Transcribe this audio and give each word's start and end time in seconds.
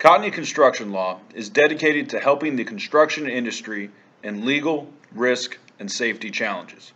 Cotney 0.00 0.32
Construction 0.32 0.92
Law 0.92 1.20
is 1.34 1.50
dedicated 1.50 2.08
to 2.08 2.20
helping 2.20 2.56
the 2.56 2.64
construction 2.64 3.28
industry 3.28 3.90
in 4.22 4.46
legal, 4.46 4.90
risk, 5.12 5.58
and 5.78 5.92
safety 5.92 6.30
challenges. 6.30 6.94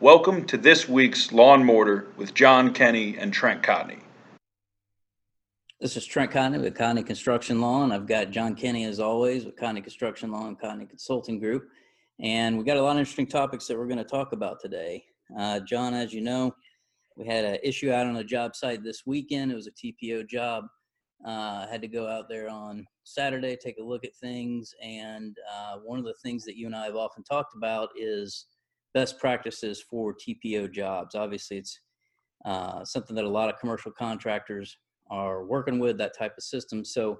Welcome 0.00 0.44
to 0.46 0.56
this 0.58 0.88
week's 0.88 1.30
Law 1.30 1.54
and 1.54 1.64
Mortar 1.64 2.08
with 2.16 2.34
John 2.34 2.74
Kenney 2.74 3.16
and 3.16 3.32
Trent 3.32 3.62
Cotney. 3.62 4.00
This 5.80 5.96
is 5.96 6.04
Trent 6.04 6.32
Cotney 6.32 6.60
with 6.60 6.74
Cotney 6.76 7.06
Construction 7.06 7.60
Law, 7.60 7.84
and 7.84 7.92
I've 7.92 8.08
got 8.08 8.32
John 8.32 8.56
Kenney 8.56 8.84
as 8.86 8.98
always 8.98 9.44
with 9.44 9.54
Cotney 9.54 9.84
Construction 9.84 10.32
Law 10.32 10.48
and 10.48 10.58
Cotney 10.58 10.88
Consulting 10.88 11.38
Group. 11.38 11.68
And 12.18 12.58
we 12.58 12.64
got 12.64 12.78
a 12.78 12.82
lot 12.82 12.96
of 12.96 12.98
interesting 12.98 13.28
topics 13.28 13.68
that 13.68 13.78
we're 13.78 13.86
going 13.86 13.98
to 13.98 14.02
talk 14.02 14.32
about 14.32 14.58
today. 14.58 15.04
Uh, 15.38 15.60
John, 15.60 15.94
as 15.94 16.12
you 16.12 16.22
know, 16.22 16.52
we 17.16 17.28
had 17.28 17.44
an 17.44 17.58
issue 17.62 17.92
out 17.92 18.06
on 18.06 18.16
a 18.16 18.24
job 18.24 18.56
site 18.56 18.82
this 18.82 19.06
weekend. 19.06 19.52
It 19.52 19.54
was 19.54 19.68
a 19.68 19.70
TPO 19.70 20.28
job. 20.28 20.64
Uh, 21.24 21.66
had 21.66 21.82
to 21.82 21.88
go 21.88 22.06
out 22.06 22.28
there 22.28 22.48
on 22.48 22.86
Saturday, 23.02 23.56
take 23.56 23.78
a 23.78 23.82
look 23.82 24.04
at 24.04 24.14
things, 24.14 24.72
and 24.80 25.36
uh, 25.52 25.76
one 25.78 25.98
of 25.98 26.04
the 26.04 26.14
things 26.22 26.44
that 26.44 26.56
you 26.56 26.66
and 26.66 26.76
I 26.76 26.84
have 26.84 26.94
often 26.94 27.24
talked 27.24 27.56
about 27.56 27.88
is 27.96 28.46
best 28.94 29.18
practices 29.18 29.82
for 29.82 30.14
TPO 30.14 30.72
jobs. 30.72 31.16
Obviously, 31.16 31.58
it's 31.58 31.80
uh, 32.44 32.84
something 32.84 33.16
that 33.16 33.24
a 33.24 33.28
lot 33.28 33.48
of 33.52 33.58
commercial 33.58 33.90
contractors 33.90 34.78
are 35.10 35.44
working 35.44 35.78
with 35.78 35.98
that 35.98 36.16
type 36.16 36.34
of 36.36 36.44
system. 36.44 36.84
So, 36.84 37.18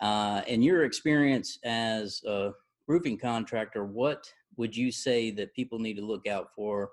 uh, 0.00 0.42
in 0.46 0.62
your 0.62 0.84
experience 0.84 1.58
as 1.64 2.20
a 2.26 2.52
roofing 2.86 3.18
contractor, 3.18 3.84
what 3.84 4.32
would 4.56 4.76
you 4.76 4.92
say 4.92 5.30
that 5.32 5.54
people 5.54 5.78
need 5.78 5.96
to 5.96 6.04
look 6.04 6.26
out 6.26 6.48
for 6.54 6.90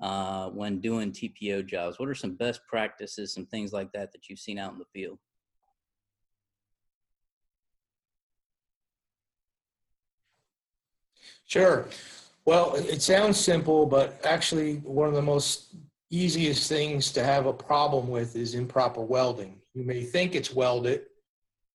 uh, 0.00 0.48
when 0.48 0.80
doing 0.80 1.12
TPO 1.12 1.66
jobs? 1.66 1.98
What 1.98 2.08
are 2.08 2.14
some 2.14 2.34
best 2.34 2.60
practices, 2.68 3.34
some 3.34 3.46
things 3.46 3.72
like 3.72 3.92
that 3.92 4.12
that 4.12 4.28
you've 4.28 4.38
seen 4.38 4.58
out 4.58 4.72
in 4.72 4.78
the 4.78 4.84
field? 4.92 5.18
Sure. 11.52 11.86
Well, 12.46 12.76
it 12.76 13.02
sounds 13.02 13.38
simple, 13.38 13.84
but 13.84 14.18
actually, 14.24 14.76
one 14.76 15.06
of 15.06 15.12
the 15.12 15.20
most 15.20 15.74
easiest 16.08 16.66
things 16.66 17.12
to 17.12 17.22
have 17.22 17.44
a 17.44 17.52
problem 17.52 18.08
with 18.08 18.36
is 18.36 18.54
improper 18.54 19.02
welding. 19.02 19.60
You 19.74 19.84
may 19.84 20.02
think 20.02 20.34
it's 20.34 20.54
welded, 20.54 21.02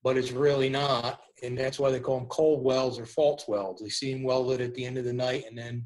but 0.02 0.17
it's 0.17 0.31
really 0.31 0.67
not. 0.67 1.22
And 1.44 1.55
that's 1.55 1.78
why 1.78 1.92
they 1.92 2.00
call 2.00 2.17
them 2.17 2.28
cold 2.28 2.64
welds 2.64 2.98
or 2.98 3.05
false 3.05 3.48
welds. 3.48 3.80
They 3.80 3.89
see 3.89 4.11
them 4.11 4.23
welded 4.23 4.61
at 4.61 4.73
the 4.73 4.83
end 4.83 4.98
of 4.98 5.05
the 5.05 5.14
night, 5.14 5.45
and 5.48 5.55
then 5.55 5.86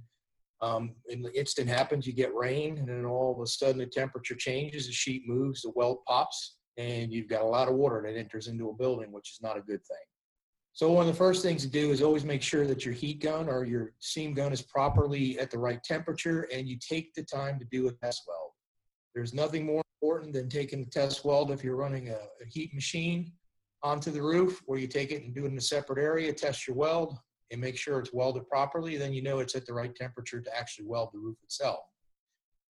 um, 0.62 0.96
and 1.10 1.26
the 1.26 1.38
instant 1.38 1.68
happens, 1.68 2.08
you 2.08 2.14
get 2.14 2.34
rain, 2.34 2.78
and 2.78 2.88
then 2.88 3.04
all 3.04 3.36
of 3.36 3.42
a 3.42 3.46
sudden 3.46 3.80
the 3.80 3.88
temperature 3.88 4.36
changes, 4.36 4.88
the 4.88 4.94
sheet 4.94 5.24
moves, 5.28 5.64
the 5.64 5.72
weld 5.76 5.98
pops, 6.08 6.60
and 6.78 7.12
you've 7.12 7.28
got 7.28 7.42
a 7.42 7.46
lot 7.46 7.68
of 7.68 7.74
water 7.74 8.02
that 8.06 8.18
enters 8.18 8.48
into 8.48 8.70
a 8.70 8.74
building, 8.74 9.12
which 9.12 9.32
is 9.32 9.40
not 9.42 9.58
a 9.58 9.62
good 9.62 9.86
thing. 9.86 10.06
So 10.74 10.92
one 10.92 11.02
of 11.02 11.08
the 11.08 11.18
first 11.18 11.44
things 11.44 11.64
to 11.64 11.70
do 11.70 11.92
is 11.92 12.02
always 12.02 12.24
make 12.24 12.42
sure 12.42 12.66
that 12.66 12.86
your 12.86 12.94
heat 12.94 13.22
gun 13.22 13.50
or 13.50 13.66
your 13.66 13.94
seam 14.00 14.34
gun 14.34 14.54
is 14.54 14.62
properly 14.62 15.38
at 15.38 15.52
the 15.52 15.60
right 15.60 15.84
temperature 15.84 16.48
and 16.54 16.68
you 16.68 16.78
take 16.80 17.14
the 17.14 17.24
time 17.24 17.60
to 17.60 17.66
do 17.66 17.88
a 17.88 17.92
test 17.92 18.24
weld. 18.28 18.52
There's 19.14 19.34
nothing 19.34 19.66
more 19.66 19.84
important 20.02 20.34
than 20.34 20.48
taking 20.48 20.80
the 20.80 20.90
test 20.90 21.26
weld 21.26 21.52
if 21.52 21.64
you're 21.64 21.76
running 21.76 22.10
a, 22.10 22.14
a 22.14 22.46
heat 22.48 22.74
machine 22.74 23.34
onto 23.84 24.12
the 24.12 24.22
roof 24.22 24.62
where 24.66 24.80
you 24.80 24.88
take 24.88 25.12
it 25.12 25.24
and 25.24 25.36
do 25.36 25.46
it 25.46 25.52
in 25.52 25.58
a 25.58 25.62
separate 25.62 26.00
area, 26.00 26.32
test 26.32 26.68
your 26.68 26.78
weld 26.78 27.18
and 27.52 27.60
make 27.60 27.78
sure 27.78 28.00
it's 28.00 28.14
welded 28.14 28.48
properly, 28.48 28.96
then 28.96 29.14
you 29.14 29.22
know 29.22 29.40
it's 29.40 29.56
at 29.56 29.66
the 29.66 29.74
right 29.74 29.94
temperature 29.94 30.40
to 30.40 30.58
actually 30.58 30.86
weld 30.86 31.10
the 31.14 31.20
roof 31.20 31.38
itself. 31.44 31.80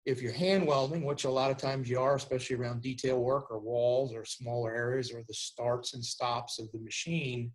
If 0.07 0.23
you're 0.23 0.33
hand 0.33 0.67
welding, 0.67 1.05
which 1.05 1.25
a 1.25 1.31
lot 1.31 1.51
of 1.51 1.59
times 1.59 1.91
you 1.91 2.01
are, 2.01 2.15
especially 2.15 2.57
around 2.57 2.81
detail 2.81 3.21
work 3.21 3.51
or 3.51 3.59
walls 3.59 4.15
or 4.15 4.25
smaller 4.25 4.75
areas 4.75 5.13
or 5.13 5.23
the 5.29 5.35
starts 5.35 5.93
and 5.93 6.03
stops 6.03 6.59
of 6.59 6.73
the 6.73 6.79
machine, 6.79 7.53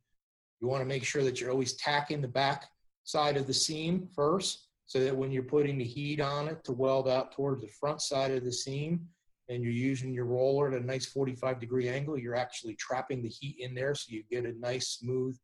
you 0.65 0.71
want 0.71 0.81
to 0.81 0.87
make 0.87 1.03
sure 1.03 1.23
that 1.23 1.39
you're 1.39 1.51
always 1.51 1.73
tacking 1.73 2.21
the 2.21 2.27
back 2.27 2.65
side 3.03 3.37
of 3.37 3.45
the 3.45 3.53
seam 3.53 4.07
first 4.15 4.65
so 4.87 4.99
that 4.99 5.15
when 5.15 5.31
you're 5.31 5.43
putting 5.43 5.77
the 5.77 5.83
heat 5.85 6.19
on 6.19 6.47
it 6.47 6.63
to 6.63 6.71
weld 6.71 7.07
out 7.07 7.31
towards 7.31 7.61
the 7.61 7.67
front 7.67 8.01
side 8.01 8.31
of 8.31 8.43
the 8.43 8.51
seam 8.51 8.99
and 9.47 9.61
you're 9.61 9.71
using 9.71 10.11
your 10.11 10.25
roller 10.25 10.69
at 10.73 10.81
a 10.81 10.83
nice 10.83 11.05
45 11.05 11.59
degree 11.59 11.87
angle, 11.87 12.17
you're 12.17 12.35
actually 12.35 12.73
trapping 12.77 13.21
the 13.21 13.29
heat 13.29 13.57
in 13.59 13.75
there 13.75 13.93
so 13.93 14.07
you 14.09 14.23
get 14.31 14.43
a 14.43 14.57
nice, 14.57 14.87
smooth, 14.87 15.37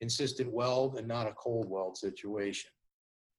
consistent 0.00 0.52
weld 0.52 0.96
and 0.96 1.08
not 1.08 1.26
a 1.26 1.32
cold 1.32 1.68
weld 1.68 1.96
situation. 1.96 2.70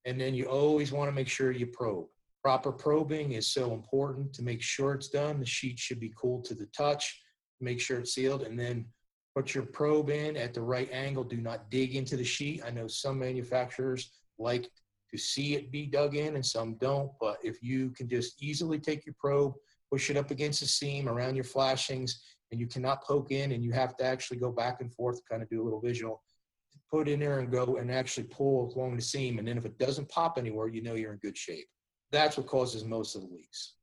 And 0.04 0.20
then 0.20 0.34
you 0.34 0.44
always 0.44 0.92
want 0.92 1.08
to 1.08 1.16
make 1.16 1.30
sure 1.30 1.52
you 1.52 1.68
probe. 1.68 2.08
Proper 2.44 2.74
probing 2.74 3.32
is 3.32 3.48
so 3.48 3.74
important 3.74 4.34
to 4.34 4.44
make 4.44 4.62
sure 4.62 4.94
it's 4.94 5.08
done. 5.08 5.40
The 5.40 5.46
sheet 5.46 5.80
should 5.80 6.02
be 6.02 6.12
cool 6.18 6.42
to 6.42 6.54
the 6.54 6.66
touch, 6.76 7.22
make 7.62 7.80
sure 7.80 8.00
it's 8.00 8.14
sealed, 8.14 8.44
and 8.44 8.60
then 8.60 8.88
put 9.40 9.56
your 9.56 9.64
probe 9.64 10.10
in 10.10 10.36
at 10.36 10.54
the 10.54 10.60
right 10.60 10.90
angle. 10.92 11.24
Do 11.24 11.38
not 11.38 11.72
dig 11.72 11.96
into 11.96 12.18
the 12.18 12.26
sheet. 12.26 12.62
I 12.66 12.72
know 12.72 12.88
some 12.88 13.18
manufacturers 13.18 14.12
like 14.38 14.70
to 15.12 15.18
see 15.18 15.56
it 15.56 15.72
be 15.72 15.86
dug 15.86 16.18
in 16.18 16.36
and 16.36 16.46
some 16.46 16.76
don't, 16.76 17.10
but 17.22 17.38
if 17.42 17.64
you 17.64 17.92
can 17.92 18.10
just 18.10 18.44
easily 18.44 18.80
take 18.80 19.06
your 19.06 19.16
probe, 19.18 19.54
push 19.90 20.10
it 20.10 20.18
up 20.18 20.30
against 20.30 20.60
the 20.60 20.66
seam 20.66 21.08
around 21.08 21.36
your 21.36 21.46
flashings, 21.46 22.22
and 22.52 22.60
you 22.60 22.68
cannot 22.68 23.02
poke 23.02 23.32
in 23.32 23.54
and 23.54 23.64
you 23.64 23.72
have 23.72 23.96
to 23.96 24.04
actually 24.04 24.40
go 24.40 24.52
back 24.52 24.82
and 24.82 24.94
forth, 24.94 25.22
kind 25.32 25.42
of 25.42 25.50
do 25.50 25.62
a 25.62 25.64
little 25.64 25.80
visual, 25.80 26.22
put 26.92 27.08
in 27.08 27.22
there 27.22 27.40
and 27.40 27.50
go 27.50 27.78
and 27.78 27.90
actually 27.90 28.26
pull 28.26 28.74
along 28.76 28.98
the 28.98 29.02
seam. 29.02 29.40
And 29.40 29.48
then 29.48 29.58
if 29.58 29.64
it 29.64 29.80
doesn't 29.80 30.10
pop 30.10 30.38
anywhere, 30.38 30.68
you 30.68 30.84
know 30.84 30.96
you're 30.96 31.14
in 31.14 31.20
good 31.20 31.38
shape. 31.38 31.68
That's 32.12 32.36
what 32.36 32.48
causes 32.48 32.84
most 32.84 33.16
of 33.16 33.22
the 33.22 33.30
leaks. 33.30 33.76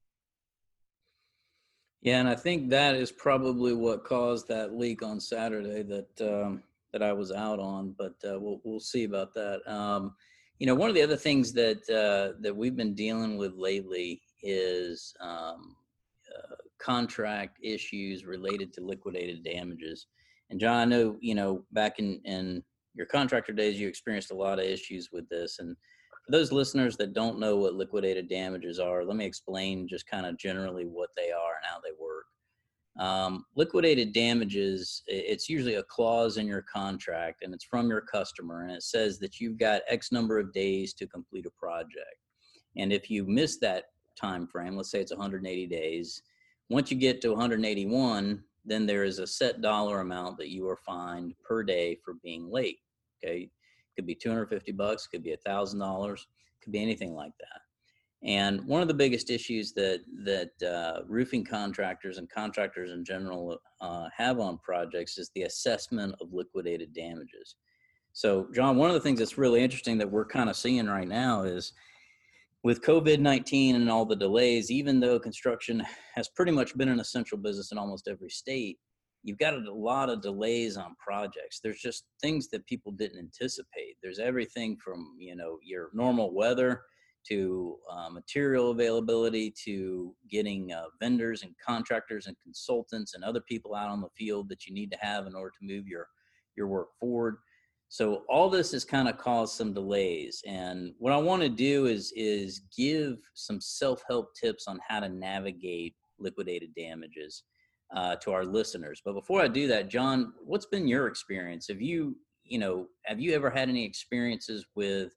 Yeah, 2.02 2.20
and 2.20 2.28
I 2.28 2.34
think 2.34 2.70
that 2.70 2.94
is 2.94 3.10
probably 3.10 3.72
what 3.74 4.04
caused 4.04 4.48
that 4.48 4.76
leak 4.76 5.02
on 5.02 5.18
Saturday 5.18 5.82
that 5.82 6.20
um, 6.20 6.62
that 6.92 7.02
I 7.02 7.12
was 7.12 7.32
out 7.32 7.58
on. 7.58 7.94
But 7.98 8.14
uh, 8.24 8.38
we'll 8.38 8.60
we'll 8.64 8.80
see 8.80 9.04
about 9.04 9.34
that. 9.34 9.60
Um, 9.66 10.14
you 10.58 10.66
know, 10.66 10.74
one 10.74 10.88
of 10.88 10.94
the 10.94 11.02
other 11.02 11.16
things 11.16 11.52
that 11.54 11.88
uh, 11.90 12.38
that 12.40 12.56
we've 12.56 12.76
been 12.76 12.94
dealing 12.94 13.36
with 13.36 13.54
lately 13.54 14.22
is 14.42 15.14
um, 15.20 15.76
uh, 16.34 16.54
contract 16.78 17.58
issues 17.62 18.24
related 18.24 18.72
to 18.74 18.84
liquidated 18.84 19.42
damages. 19.42 20.06
And 20.50 20.60
John, 20.60 20.76
I 20.76 20.84
know 20.84 21.16
you 21.20 21.34
know 21.34 21.64
back 21.72 21.98
in 21.98 22.20
in 22.24 22.62
your 22.94 23.06
contractor 23.06 23.52
days, 23.52 23.78
you 23.78 23.88
experienced 23.88 24.30
a 24.30 24.36
lot 24.36 24.58
of 24.58 24.64
issues 24.64 25.10
with 25.12 25.28
this, 25.28 25.58
and 25.58 25.76
for 26.26 26.32
those 26.32 26.50
listeners 26.50 26.96
that 26.96 27.14
don't 27.14 27.38
know 27.38 27.56
what 27.56 27.74
liquidated 27.74 28.28
damages 28.28 28.80
are, 28.80 29.04
let 29.04 29.16
me 29.16 29.24
explain 29.24 29.86
just 29.86 30.08
kind 30.08 30.26
of 30.26 30.36
generally 30.36 30.84
what 30.84 31.10
they 31.16 31.30
are 31.30 31.54
and 31.56 31.64
how 31.64 31.78
they 31.80 31.92
work. 32.00 32.24
Um, 32.98 33.44
liquidated 33.54 34.12
damages, 34.12 35.02
it's 35.06 35.48
usually 35.48 35.74
a 35.74 35.84
clause 35.84 36.36
in 36.38 36.46
your 36.46 36.62
contract 36.62 37.42
and 37.42 37.54
it's 37.54 37.64
from 37.64 37.88
your 37.88 38.00
customer 38.00 38.62
and 38.62 38.72
it 38.72 38.82
says 38.82 39.18
that 39.20 39.38
you've 39.38 39.58
got 39.58 39.82
X 39.86 40.10
number 40.10 40.38
of 40.38 40.52
days 40.52 40.94
to 40.94 41.06
complete 41.06 41.46
a 41.46 41.50
project. 41.50 42.16
And 42.76 42.92
if 42.92 43.08
you 43.08 43.24
miss 43.24 43.58
that 43.58 43.84
time 44.20 44.48
frame, 44.48 44.76
let's 44.76 44.90
say 44.90 45.00
it's 45.00 45.12
180 45.12 45.66
days, 45.66 46.22
once 46.70 46.90
you 46.90 46.96
get 46.96 47.20
to 47.20 47.30
181, 47.30 48.42
then 48.64 48.86
there 48.86 49.04
is 49.04 49.20
a 49.20 49.26
set 49.26 49.60
dollar 49.60 50.00
amount 50.00 50.38
that 50.38 50.50
you 50.50 50.66
are 50.66 50.78
fined 50.84 51.34
per 51.44 51.62
day 51.62 51.98
for 52.04 52.14
being 52.24 52.50
late. 52.50 52.78
Okay 53.22 53.50
could 53.96 54.06
be 54.06 54.14
250 54.14 54.72
bucks, 54.72 55.06
could 55.06 55.24
be 55.24 55.32
a 55.32 55.38
thousand 55.38 55.80
dollars, 55.80 56.26
could 56.62 56.72
be 56.72 56.82
anything 56.82 57.14
like 57.14 57.32
that. 57.40 57.60
And 58.22 58.64
one 58.66 58.82
of 58.82 58.88
the 58.88 58.94
biggest 58.94 59.30
issues 59.30 59.72
that 59.74 60.00
that 60.24 60.50
uh, 60.62 61.02
roofing 61.06 61.44
contractors 61.44 62.18
and 62.18 62.30
contractors 62.30 62.90
in 62.90 63.04
general 63.04 63.58
uh, 63.80 64.08
have 64.16 64.40
on 64.40 64.58
projects 64.58 65.18
is 65.18 65.30
the 65.34 65.42
assessment 65.42 66.14
of 66.20 66.32
liquidated 66.32 66.92
damages. 66.92 67.56
So, 68.12 68.48
John, 68.54 68.76
one 68.76 68.88
of 68.88 68.94
the 68.94 69.00
things 69.00 69.18
that's 69.18 69.36
really 69.36 69.62
interesting 69.62 69.98
that 69.98 70.10
we're 70.10 70.24
kind 70.24 70.48
of 70.48 70.56
seeing 70.56 70.86
right 70.86 71.06
now 71.06 71.42
is 71.42 71.72
with 72.64 72.82
COVID 72.82 73.20
19 73.20 73.76
and 73.76 73.90
all 73.90 74.06
the 74.06 74.16
delays, 74.16 74.70
even 74.70 74.98
though 74.98 75.20
construction 75.20 75.84
has 76.14 76.28
pretty 76.28 76.52
much 76.52 76.76
been 76.76 76.88
an 76.88 76.98
essential 76.98 77.38
business 77.38 77.70
in 77.70 77.78
almost 77.78 78.08
every 78.08 78.30
state, 78.30 78.78
you've 79.26 79.38
got 79.38 79.54
a 79.54 79.72
lot 79.72 80.08
of 80.08 80.22
delays 80.22 80.76
on 80.76 80.94
projects. 81.04 81.58
There's 81.62 81.80
just 81.80 82.04
things 82.22 82.48
that 82.48 82.64
people 82.66 82.92
didn't 82.92 83.18
anticipate. 83.18 83.96
There's 84.00 84.20
everything 84.20 84.78
from 84.82 85.16
you 85.18 85.34
know 85.34 85.58
your 85.62 85.90
normal 85.92 86.32
weather 86.32 86.82
to 87.28 87.76
uh, 87.90 88.08
material 88.08 88.70
availability 88.70 89.52
to 89.64 90.14
getting 90.30 90.72
uh, 90.72 90.84
vendors 91.00 91.42
and 91.42 91.52
contractors 91.64 92.28
and 92.28 92.36
consultants 92.40 93.14
and 93.14 93.24
other 93.24 93.40
people 93.40 93.74
out 93.74 93.90
on 93.90 94.00
the 94.00 94.08
field 94.16 94.48
that 94.48 94.64
you 94.64 94.72
need 94.72 94.92
to 94.92 94.98
have 95.00 95.26
in 95.26 95.34
order 95.34 95.50
to 95.50 95.66
move 95.66 95.88
your 95.88 96.06
your 96.56 96.68
work 96.68 96.88
forward. 96.98 97.38
So 97.88 98.22
all 98.28 98.48
this 98.48 98.70
has 98.72 98.84
kind 98.84 99.08
of 99.08 99.18
caused 99.18 99.54
some 99.54 99.72
delays 99.72 100.42
and 100.46 100.92
what 100.98 101.12
i 101.12 101.16
want 101.16 101.40
to 101.40 101.48
do 101.48 101.86
is 101.86 102.12
is 102.16 102.62
give 102.76 103.18
some 103.34 103.60
self-help 103.60 104.34
tips 104.34 104.66
on 104.66 104.80
how 104.86 104.98
to 104.98 105.08
navigate 105.08 105.94
liquidated 106.18 106.74
damages 106.74 107.44
uh, 107.94 108.16
to 108.16 108.32
our 108.32 108.44
listeners. 108.44 109.00
But 109.04 109.14
before 109.14 109.40
I 109.40 109.48
do 109.48 109.66
that, 109.68 109.88
John, 109.88 110.32
what's 110.44 110.66
been 110.66 110.88
your 110.88 111.06
experience? 111.06 111.68
Have 111.68 111.80
you, 111.80 112.16
you 112.44 112.58
know, 112.58 112.86
have 113.04 113.20
you 113.20 113.34
ever 113.34 113.50
had 113.50 113.68
any 113.68 113.84
experiences 113.84 114.66
with 114.74 115.12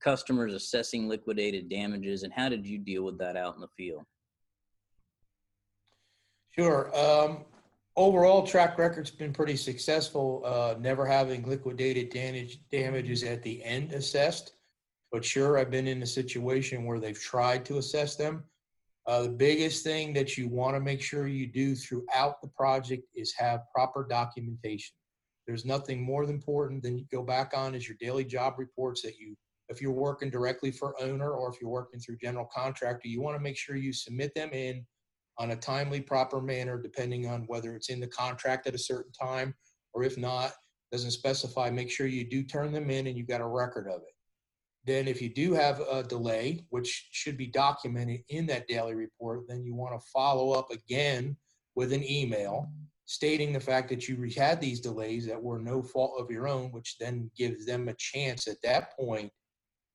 customers 0.00 0.54
assessing 0.54 1.08
liquidated 1.08 1.68
damages, 1.68 2.22
and 2.22 2.32
how 2.32 2.48
did 2.48 2.66
you 2.66 2.78
deal 2.78 3.02
with 3.04 3.18
that 3.18 3.36
out 3.36 3.54
in 3.54 3.60
the 3.60 3.68
field? 3.76 4.02
Sure. 6.50 6.90
Um, 6.96 7.44
overall 7.96 8.46
track 8.46 8.78
record's 8.78 9.10
been 9.10 9.32
pretty 9.32 9.56
successful, 9.56 10.42
uh, 10.44 10.74
never 10.80 11.06
having 11.06 11.48
liquidated 11.48 12.10
damage, 12.10 12.60
damages 12.70 13.22
at 13.22 13.42
the 13.42 13.62
end 13.64 13.92
assessed. 13.92 14.54
But 15.10 15.24
sure, 15.24 15.58
I've 15.58 15.70
been 15.70 15.88
in 15.88 16.02
a 16.02 16.06
situation 16.06 16.84
where 16.84 17.00
they've 17.00 17.18
tried 17.18 17.64
to 17.66 17.78
assess 17.78 18.16
them. 18.16 18.44
Uh, 19.08 19.22
the 19.22 19.28
biggest 19.30 19.82
thing 19.82 20.12
that 20.12 20.36
you 20.36 20.48
want 20.48 20.76
to 20.76 20.80
make 20.80 21.00
sure 21.00 21.26
you 21.26 21.46
do 21.46 21.74
throughout 21.74 22.42
the 22.42 22.48
project 22.48 23.04
is 23.14 23.32
have 23.38 23.62
proper 23.74 24.06
documentation. 24.06 24.94
There's 25.46 25.64
nothing 25.64 26.02
more 26.02 26.24
important 26.24 26.82
than 26.82 26.98
you 26.98 27.06
go 27.10 27.22
back 27.22 27.54
on 27.56 27.74
is 27.74 27.88
your 27.88 27.96
daily 27.98 28.26
job 28.26 28.56
reports 28.58 29.00
that 29.00 29.16
you, 29.18 29.34
if 29.70 29.80
you're 29.80 29.92
working 29.92 30.28
directly 30.28 30.70
for 30.70 30.94
owner 31.00 31.30
or 31.30 31.50
if 31.50 31.58
you're 31.58 31.70
working 31.70 31.98
through 31.98 32.18
general 32.22 32.46
contractor, 32.54 33.08
you 33.08 33.22
want 33.22 33.34
to 33.34 33.42
make 33.42 33.56
sure 33.56 33.76
you 33.76 33.94
submit 33.94 34.34
them 34.34 34.50
in 34.52 34.84
on 35.38 35.52
a 35.52 35.56
timely, 35.56 36.02
proper 36.02 36.42
manner, 36.42 36.78
depending 36.78 37.26
on 37.26 37.44
whether 37.46 37.74
it's 37.74 37.88
in 37.88 38.00
the 38.00 38.08
contract 38.08 38.66
at 38.66 38.74
a 38.74 38.78
certain 38.78 39.12
time 39.12 39.54
or 39.94 40.04
if 40.04 40.18
not, 40.18 40.52
doesn't 40.92 41.12
specify, 41.12 41.70
make 41.70 41.90
sure 41.90 42.06
you 42.06 42.28
do 42.28 42.42
turn 42.42 42.72
them 42.72 42.90
in 42.90 43.06
and 43.06 43.16
you've 43.16 43.26
got 43.26 43.40
a 43.40 43.46
record 43.46 43.86
of 43.88 44.02
it. 44.02 44.17
Then 44.86 45.06
if 45.08 45.20
you 45.20 45.28
do 45.28 45.52
have 45.52 45.80
a 45.80 46.02
delay, 46.02 46.64
which 46.70 47.08
should 47.12 47.36
be 47.36 47.46
documented 47.46 48.22
in 48.28 48.46
that 48.46 48.68
daily 48.68 48.94
report, 48.94 49.46
then 49.48 49.62
you 49.62 49.74
want 49.74 50.00
to 50.00 50.06
follow 50.12 50.52
up 50.52 50.70
again 50.70 51.36
with 51.74 51.92
an 51.92 52.08
email 52.08 52.70
stating 53.04 53.52
the 53.52 53.60
fact 53.60 53.88
that 53.88 54.06
you 54.06 54.30
had 54.36 54.60
these 54.60 54.80
delays 54.80 55.26
that 55.26 55.42
were 55.42 55.58
no 55.58 55.82
fault 55.82 56.12
of 56.18 56.30
your 56.30 56.46
own, 56.46 56.70
which 56.72 56.96
then 56.98 57.30
gives 57.36 57.64
them 57.64 57.88
a 57.88 57.94
chance 57.94 58.46
at 58.46 58.60
that 58.62 58.94
point 58.98 59.30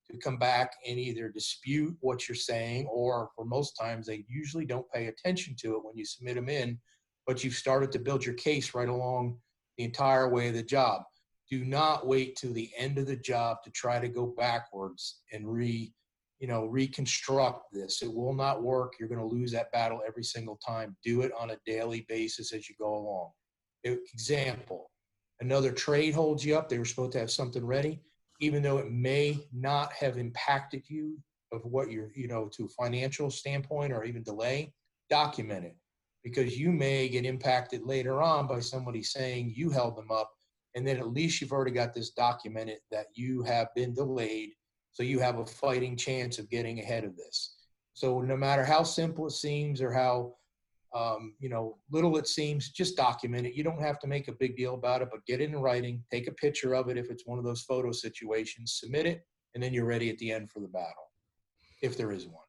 to 0.09 0.17
come 0.17 0.37
back 0.37 0.73
and 0.87 0.99
either 0.99 1.29
dispute 1.29 1.95
what 2.01 2.27
you're 2.27 2.35
saying 2.35 2.87
or 2.87 3.29
for 3.35 3.45
most 3.45 3.73
times 3.73 4.07
they 4.07 4.25
usually 4.27 4.65
don't 4.65 4.89
pay 4.91 5.07
attention 5.07 5.55
to 5.57 5.75
it 5.75 5.83
when 5.83 5.95
you 5.95 6.05
submit 6.05 6.35
them 6.35 6.49
in 6.49 6.77
but 7.25 7.43
you've 7.43 7.53
started 7.53 7.91
to 7.91 7.99
build 7.99 8.25
your 8.25 8.35
case 8.35 8.73
right 8.73 8.89
along 8.89 9.37
the 9.77 9.83
entire 9.83 10.29
way 10.29 10.49
of 10.49 10.55
the 10.55 10.63
job 10.63 11.03
do 11.49 11.65
not 11.65 12.07
wait 12.07 12.35
to 12.37 12.47
the 12.47 12.71
end 12.77 12.97
of 12.97 13.07
the 13.07 13.15
job 13.15 13.57
to 13.63 13.71
try 13.71 13.99
to 13.99 14.07
go 14.07 14.33
backwards 14.37 15.21
and 15.31 15.51
re 15.51 15.93
you 16.39 16.47
know 16.47 16.65
reconstruct 16.65 17.71
this. 17.71 18.01
It 18.01 18.13
will 18.13 18.33
not 18.33 18.63
work. 18.63 18.93
You're 18.99 19.09
going 19.09 19.19
to 19.19 19.35
lose 19.35 19.51
that 19.51 19.71
battle 19.71 20.01
every 20.07 20.23
single 20.23 20.59
time. 20.65 20.95
Do 21.03 21.21
it 21.21 21.31
on 21.39 21.51
a 21.51 21.57
daily 21.65 22.05
basis 22.09 22.53
as 22.53 22.67
you 22.67 22.75
go 22.79 22.95
along. 22.95 23.31
Example 23.83 24.89
another 25.43 25.71
trade 25.71 26.13
holds 26.13 26.43
you 26.43 26.57
up. 26.57 26.69
They 26.69 26.79
were 26.79 26.85
supposed 26.85 27.11
to 27.13 27.19
have 27.19 27.31
something 27.31 27.65
ready. 27.65 27.99
Even 28.39 28.63
though 28.63 28.77
it 28.77 28.91
may 28.91 29.39
not 29.53 29.91
have 29.93 30.17
impacted 30.17 30.83
you 30.87 31.17
of 31.51 31.63
what 31.65 31.91
you're, 31.91 32.11
you 32.15 32.27
know, 32.27 32.49
to 32.53 32.65
a 32.65 32.69
financial 32.69 33.29
standpoint 33.29 33.93
or 33.93 34.03
even 34.03 34.23
delay, 34.23 34.73
document 35.09 35.65
it. 35.65 35.75
Because 36.23 36.57
you 36.57 36.71
may 36.71 37.09
get 37.09 37.25
impacted 37.25 37.83
later 37.83 38.21
on 38.21 38.47
by 38.47 38.59
somebody 38.59 39.03
saying 39.03 39.53
you 39.55 39.69
held 39.69 39.97
them 39.97 40.09
up. 40.09 40.31
And 40.75 40.87
then 40.87 40.97
at 40.97 41.11
least 41.11 41.39
you've 41.39 41.51
already 41.51 41.71
got 41.71 41.93
this 41.93 42.11
documented 42.11 42.79
that 42.91 43.07
you 43.13 43.43
have 43.43 43.67
been 43.75 43.93
delayed. 43.93 44.51
So 44.91 45.03
you 45.03 45.19
have 45.19 45.39
a 45.39 45.45
fighting 45.45 45.95
chance 45.97 46.39
of 46.39 46.49
getting 46.49 46.79
ahead 46.79 47.03
of 47.03 47.15
this. 47.15 47.55
So 47.93 48.21
no 48.21 48.35
matter 48.35 48.63
how 48.63 48.83
simple 48.83 49.27
it 49.27 49.31
seems 49.31 49.81
or 49.81 49.91
how 49.91 50.35
um, 50.93 51.33
you 51.39 51.49
know, 51.49 51.77
little 51.91 52.17
it 52.17 52.27
seems, 52.27 52.69
just 52.69 52.95
document 52.95 53.47
it. 53.47 53.55
You 53.55 53.63
don't 53.63 53.81
have 53.81 53.99
to 53.99 54.07
make 54.07 54.27
a 54.27 54.33
big 54.33 54.55
deal 54.55 54.75
about 54.75 55.01
it, 55.01 55.09
but 55.11 55.25
get 55.25 55.41
it 55.41 55.49
in 55.49 55.55
writing, 55.57 56.03
take 56.11 56.27
a 56.27 56.31
picture 56.33 56.73
of 56.75 56.89
it 56.89 56.97
if 56.97 57.09
it's 57.09 57.25
one 57.25 57.39
of 57.39 57.43
those 57.43 57.63
photo 57.63 57.91
situations, 57.91 58.77
submit 58.79 59.05
it, 59.07 59.25
and 59.55 59.63
then 59.63 59.73
you're 59.73 59.85
ready 59.85 60.09
at 60.09 60.17
the 60.19 60.31
end 60.31 60.51
for 60.51 60.59
the 60.59 60.67
battle, 60.67 61.11
if 61.81 61.97
there 61.97 62.11
is 62.11 62.27
one. 62.27 62.43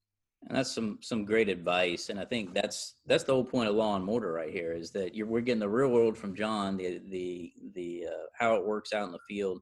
And 0.46 0.58
that's 0.58 0.70
some 0.70 0.98
some 1.00 1.24
great 1.24 1.48
advice, 1.48 2.10
and 2.10 2.20
I 2.20 2.26
think 2.26 2.52
that's 2.52 2.96
that's 3.06 3.24
the 3.24 3.32
whole 3.32 3.44
point 3.44 3.70
of 3.70 3.76
Law 3.76 3.96
and 3.96 4.04
Mortar 4.04 4.30
right 4.30 4.52
here 4.52 4.72
is 4.72 4.90
that 4.90 5.14
you're 5.14 5.26
we're 5.26 5.40
getting 5.40 5.58
the 5.58 5.68
real 5.70 5.88
world 5.88 6.18
from 6.18 6.34
John, 6.34 6.76
the 6.76 7.00
the 7.08 7.50
how 8.44 8.56
it 8.56 8.66
works 8.66 8.92
out 8.92 9.06
in 9.06 9.12
the 9.12 9.18
field, 9.28 9.60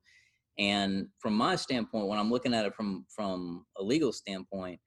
and 0.59 1.07
from 1.19 1.35
my 1.35 1.57
standpoint, 1.57 2.09
when 2.09 2.19
I'm 2.19 2.31
looking 2.31 2.55
at 2.55 2.67
it 2.67 2.75
from 2.75 3.07
from 3.09 3.65
a 3.79 3.83
legal 3.83 4.13
standpoint, 4.13 4.81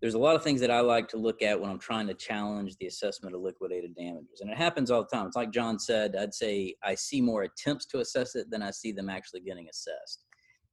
there's 0.00 0.14
a 0.14 0.18
lot 0.18 0.36
of 0.36 0.42
things 0.42 0.60
that 0.60 0.70
I 0.70 0.80
like 0.80 1.08
to 1.08 1.18
look 1.18 1.42
at 1.42 1.58
when 1.60 1.70
I'm 1.70 1.78
trying 1.78 2.06
to 2.08 2.14
challenge 2.14 2.76
the 2.76 2.86
assessment 2.86 3.34
of 3.34 3.42
liquidated 3.42 3.94
damages. 3.94 4.40
And 4.40 4.50
it 4.50 4.56
happens 4.56 4.90
all 4.90 5.02
the 5.02 5.16
time. 5.16 5.26
It's 5.26 5.36
like 5.36 5.52
John 5.52 5.78
said, 5.78 6.16
I'd 6.16 6.34
say 6.34 6.74
I 6.82 6.94
see 6.94 7.20
more 7.20 7.42
attempts 7.42 7.86
to 7.86 8.00
assess 8.00 8.34
it 8.34 8.50
than 8.50 8.62
I 8.62 8.70
see 8.70 8.92
them 8.92 9.10
actually 9.10 9.40
getting 9.40 9.68
assessed. 9.68 10.24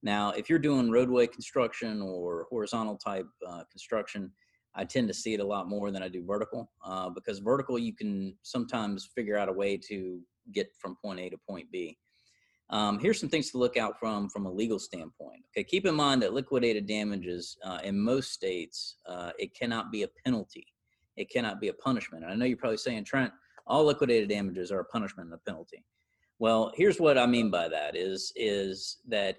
Now, 0.04 0.32
if 0.32 0.50
you're 0.50 0.60
doing 0.60 0.92
roadway 0.92 1.28
construction 1.28 2.02
or 2.02 2.48
horizontal 2.50 2.98
type 2.98 3.28
uh, 3.48 3.64
construction, 3.72 4.32
I 4.76 4.86
tend 4.86 5.08
to 5.08 5.14
see 5.14 5.34
it 5.34 5.40
a 5.40 5.46
lot 5.46 5.68
more 5.68 5.90
than 5.92 6.04
I 6.04 6.08
do 6.08 6.24
vertical 6.24 6.72
uh, 6.86 7.10
because 7.10 7.40
vertical 7.40 7.80
you 7.80 7.94
can 7.96 8.36
sometimes 8.44 9.10
figure 9.16 9.38
out 9.38 9.50
a 9.50 9.54
way 9.54 9.76
to 9.90 10.22
get 10.54 10.68
from 10.80 10.96
point 11.04 11.20
A 11.20 11.30
to 11.30 11.38
point 11.50 11.70
B. 11.72 11.98
Um, 12.70 13.00
here's 13.00 13.20
some 13.20 13.30
things 13.30 13.50
to 13.52 13.58
look 13.58 13.78
out 13.78 13.98
from 14.00 14.30
from 14.30 14.46
a 14.46 14.52
legal 14.52 14.80
standpoint. 14.80 15.44
Okay, 15.52 15.64
keep 15.64 15.86
in 15.86 15.96
mind 15.96 16.22
that 16.22 16.34
liquidated 16.34 16.86
damages 16.86 17.58
uh, 17.64 17.80
in 17.84 17.98
most 17.98 18.34
states 18.34 18.98
uh, 19.06 19.32
it 19.40 19.54
cannot 19.54 19.92
be 19.92 20.04
a 20.04 20.10
penalty, 20.26 20.68
it 21.16 21.30
cannot 21.30 21.62
be 21.62 21.70
a 21.70 21.74
punishment. 21.74 22.24
And 22.24 22.34
I 22.34 22.36
know 22.36 22.46
you're 22.46 22.58
probably 22.58 22.78
saying, 22.78 23.06
Trent, 23.06 23.32
all 23.66 23.86
liquidated 23.86 24.30
damages 24.30 24.72
are 24.72 24.82
a 24.82 24.86
punishment 24.86 25.30
and 25.30 25.36
a 25.36 25.50
penalty. 25.50 25.84
Well, 26.40 26.72
here's 26.76 27.00
what 27.00 27.18
I 27.18 27.26
mean 27.26 27.50
by 27.50 27.70
that: 27.70 27.96
is 27.96 28.34
is 28.36 28.98
that 29.08 29.38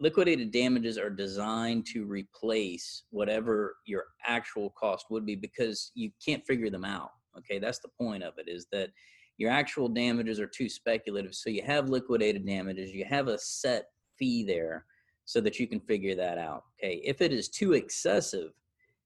liquidated 0.00 0.50
damages 0.50 0.98
are 0.98 1.10
designed 1.10 1.86
to 1.86 2.04
replace 2.04 3.04
whatever 3.10 3.76
your 3.84 4.06
actual 4.26 4.70
cost 4.70 5.06
would 5.10 5.26
be 5.26 5.36
because 5.36 5.92
you 5.94 6.10
can't 6.24 6.44
figure 6.46 6.70
them 6.70 6.84
out. 6.84 7.10
Okay, 7.38 7.58
that's 7.60 7.78
the 7.78 7.88
point 7.88 8.24
of 8.24 8.34
it. 8.38 8.48
Is 8.48 8.66
that 8.72 8.90
your 9.40 9.50
actual 9.50 9.88
damages 9.88 10.38
are 10.38 10.46
too 10.46 10.68
speculative. 10.68 11.34
So 11.34 11.48
you 11.48 11.62
have 11.62 11.88
liquidated 11.88 12.46
damages, 12.46 12.92
you 12.92 13.06
have 13.06 13.28
a 13.28 13.38
set 13.38 13.86
fee 14.18 14.44
there 14.44 14.84
so 15.24 15.40
that 15.40 15.58
you 15.58 15.66
can 15.66 15.80
figure 15.80 16.14
that 16.14 16.36
out. 16.36 16.64
Okay. 16.78 17.00
If 17.02 17.22
it 17.22 17.32
is 17.32 17.48
too 17.48 17.72
excessive, 17.72 18.50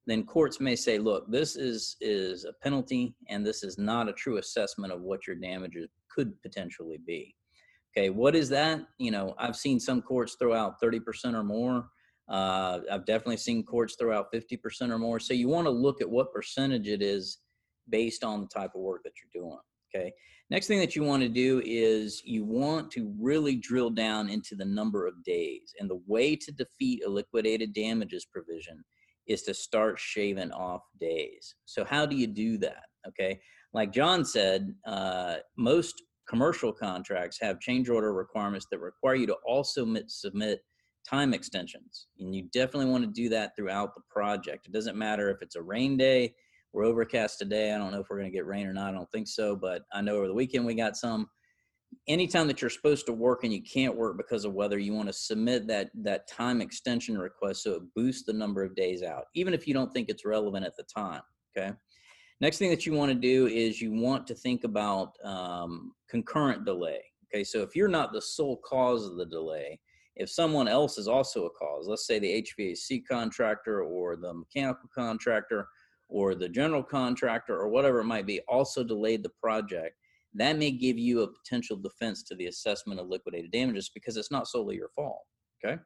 then 0.09 0.25
courts 0.25 0.59
may 0.59 0.75
say, 0.75 0.99
look, 0.99 1.31
this 1.31 1.55
is 1.55 1.97
is 2.01 2.45
a 2.45 2.53
penalty 2.65 3.15
and 3.29 3.47
this 3.47 3.63
is 3.63 3.79
not 3.79 4.09
a 4.09 4.13
true 4.13 4.39
assessment 4.39 4.93
of 4.93 5.03
what 5.03 5.25
your 5.25 5.37
damages 5.37 5.89
could 6.11 6.33
potentially 6.43 6.99
be. 7.07 7.33
Okay, 7.97 8.11
what 8.11 8.35
is 8.35 8.49
that? 8.49 8.81
You 8.99 9.13
know, 9.13 9.37
I've 9.39 9.55
seen 9.55 9.79
some 9.79 10.03
courts 10.03 10.35
throw 10.37 10.53
out 10.53 10.81
30% 10.83 11.35
or 11.35 11.45
more. 11.45 11.87
Uh, 12.29 12.81
I've 12.91 13.07
definitely 13.07 13.37
seen 13.37 13.63
courts 13.63 13.95
throw 13.95 14.13
out 14.13 14.33
50% 14.35 14.91
or 14.91 14.99
more. 14.99 15.21
So 15.21 15.33
you 15.33 15.47
want 15.47 15.69
to 15.69 15.71
look 15.71 16.01
at 16.01 16.11
what 16.11 16.33
percentage 16.33 16.89
it 16.89 17.03
is 17.03 17.39
based 17.89 18.25
on 18.25 18.41
the 18.41 18.49
type 18.49 18.73
of 18.75 18.81
work 18.81 19.05
that 19.05 19.13
you're 19.23 19.45
doing. 19.45 19.61
Okay. 19.95 20.13
Next 20.51 20.67
thing 20.67 20.79
that 20.81 20.95
you 20.95 21.03
want 21.03 21.23
to 21.23 21.29
do 21.29 21.63
is 21.65 22.23
you 22.25 22.45
want 22.45 22.91
to 22.93 23.15
really 23.19 23.57
drill 23.57 23.91
down 23.91 24.29
into 24.29 24.55
the 24.55 24.65
number 24.65 25.07
of 25.07 25.23
days. 25.25 25.73
And 25.79 25.89
the 25.89 26.03
way 26.07 26.37
to 26.37 26.53
defeat 26.53 27.03
a 27.05 27.09
liquidated 27.09 27.73
damages 27.73 28.27
provision 28.27 28.85
is 29.27 29.43
to 29.43 29.55
start 29.55 29.99
shaving 29.99 30.53
off 30.53 30.83
days. 31.01 31.55
So, 31.65 31.85
how 31.85 32.05
do 32.07 32.17
you 32.17 32.27
do 32.27 32.59
that? 32.59 32.85
Okay. 33.09 33.41
Like 33.73 33.93
John 33.93 34.25
said, 34.25 34.75
uh, 34.87 35.37
most 35.57 36.03
commercial 36.29 36.73
contracts 36.73 37.39
have 37.41 37.61
change 37.61 37.89
order 37.89 38.13
requirements 38.13 38.67
that 38.71 38.79
require 38.81 39.15
you 39.15 39.27
to 39.27 39.37
also 39.47 39.87
submit 40.07 40.61
time 41.09 41.35
extensions. 41.35 42.07
And 42.19 42.35
you 42.35 42.49
definitely 42.53 42.91
want 42.91 43.05
to 43.05 43.11
do 43.11 43.29
that 43.31 43.55
throughout 43.57 43.95
the 43.95 44.03
project. 44.11 44.67
It 44.67 44.73
doesn't 44.73 44.97
matter 44.97 45.31
if 45.31 45.43
it's 45.43 45.57
a 45.57 45.63
rain 45.63 45.97
day, 45.97 46.35
we're 46.75 46.85
overcast 46.85 47.39
today. 47.39 47.73
I 47.73 47.79
don't 47.79 47.93
know 47.93 48.01
if 48.01 48.09
we're 48.11 48.19
going 48.19 48.31
to 48.31 48.37
get 48.37 48.47
rain 48.47 48.67
or 48.67 48.73
not. 48.73 48.91
I 48.91 48.97
don't 48.97 49.11
think 49.13 49.29
so, 49.29 49.55
but 49.55 49.83
I 49.93 50.03
know 50.03 50.17
over 50.17 50.27
the 50.27 50.35
weekend 50.35 50.67
we 50.67 50.75
got 50.75 50.97
some. 50.97 51.29
Anytime 52.09 52.49
that 52.49 52.61
you're 52.61 52.69
supposed 52.69 53.07
to 53.07 53.13
work 53.13 53.45
and 53.45 53.53
you 53.53 53.63
can't 53.63 53.97
work 53.97 54.17
because 54.17 54.45
of 54.45 54.53
weather, 54.53 54.81
you 54.81 54.93
want 54.93 55.07
to 55.07 55.13
submit 55.13 55.69
that 55.69 55.91
that 56.03 56.27
time 56.27 56.61
extension 56.61 57.17
request 57.17 57.63
so 57.63 57.75
it 57.75 57.83
boosts 57.95 58.25
the 58.27 58.33
number 58.33 58.65
of 58.65 58.75
days 58.75 59.05
out, 59.05 59.27
even 59.37 59.55
if 59.55 59.69
you 59.69 59.73
don't 59.73 59.93
think 59.93 60.09
it's 60.09 60.25
relevant 60.25 60.67
at 60.67 60.77
the 60.77 60.83
time. 60.83 61.23
Okay. 61.57 61.73
Next 62.41 62.59
thing 62.59 62.71
that 62.71 62.85
you 62.85 62.93
want 62.93 63.13
to 63.13 63.15
do 63.15 63.47
is 63.47 63.81
you 63.81 63.93
want 63.93 64.27
to 64.27 64.35
think 64.35 64.65
about 64.65 65.13
um, 65.25 65.93
concurrent 66.11 66.65
delay. 66.65 67.01
Okay, 67.33 67.45
so 67.45 67.63
if 67.63 67.77
you're 67.77 67.89
not 67.89 68.13
the 68.13 68.21
sole 68.21 68.61
cause 68.69 69.07
of 69.07 69.17
the 69.17 69.27
delay, 69.27 69.79
if 70.17 70.29
someone 70.29 70.69
else 70.69 70.99
is 70.99 71.09
also 71.09 71.47
a 71.47 71.51
cause, 71.51 71.87
let's 71.87 72.07
say 72.07 72.19
the 72.19 72.45
HVAC 72.59 73.03
contractor 73.09 73.83
or 73.83 74.17
the 74.17 74.35
mechanical 74.35 74.89
contractor 74.93 75.69
or 76.09 76.35
the 76.35 76.49
general 76.49 76.83
contractor 76.83 77.57
or 77.59 77.69
whatever 77.69 78.01
it 78.01 78.05
might 78.05 78.27
be 78.27 78.41
also 78.49 78.85
delayed 78.85 79.23
the 79.23 79.33
project, 79.41 79.97
that 80.35 80.59
may 80.59 80.71
give 80.71 80.99
you 80.99 81.23
a 81.23 81.29
potential 81.29 81.77
defense 81.77 82.23
to 82.25 82.35
the 82.35 82.47
assessment 82.47 83.01
of 83.01 83.09
liquidated 83.09 83.53
damages 83.53 83.91
because 83.93 84.17
it's 84.17 84.31
not 84.31 84.49
solely 84.49 84.77
your 84.77 84.89
fault. 84.89 85.23
Okay. 85.65 85.81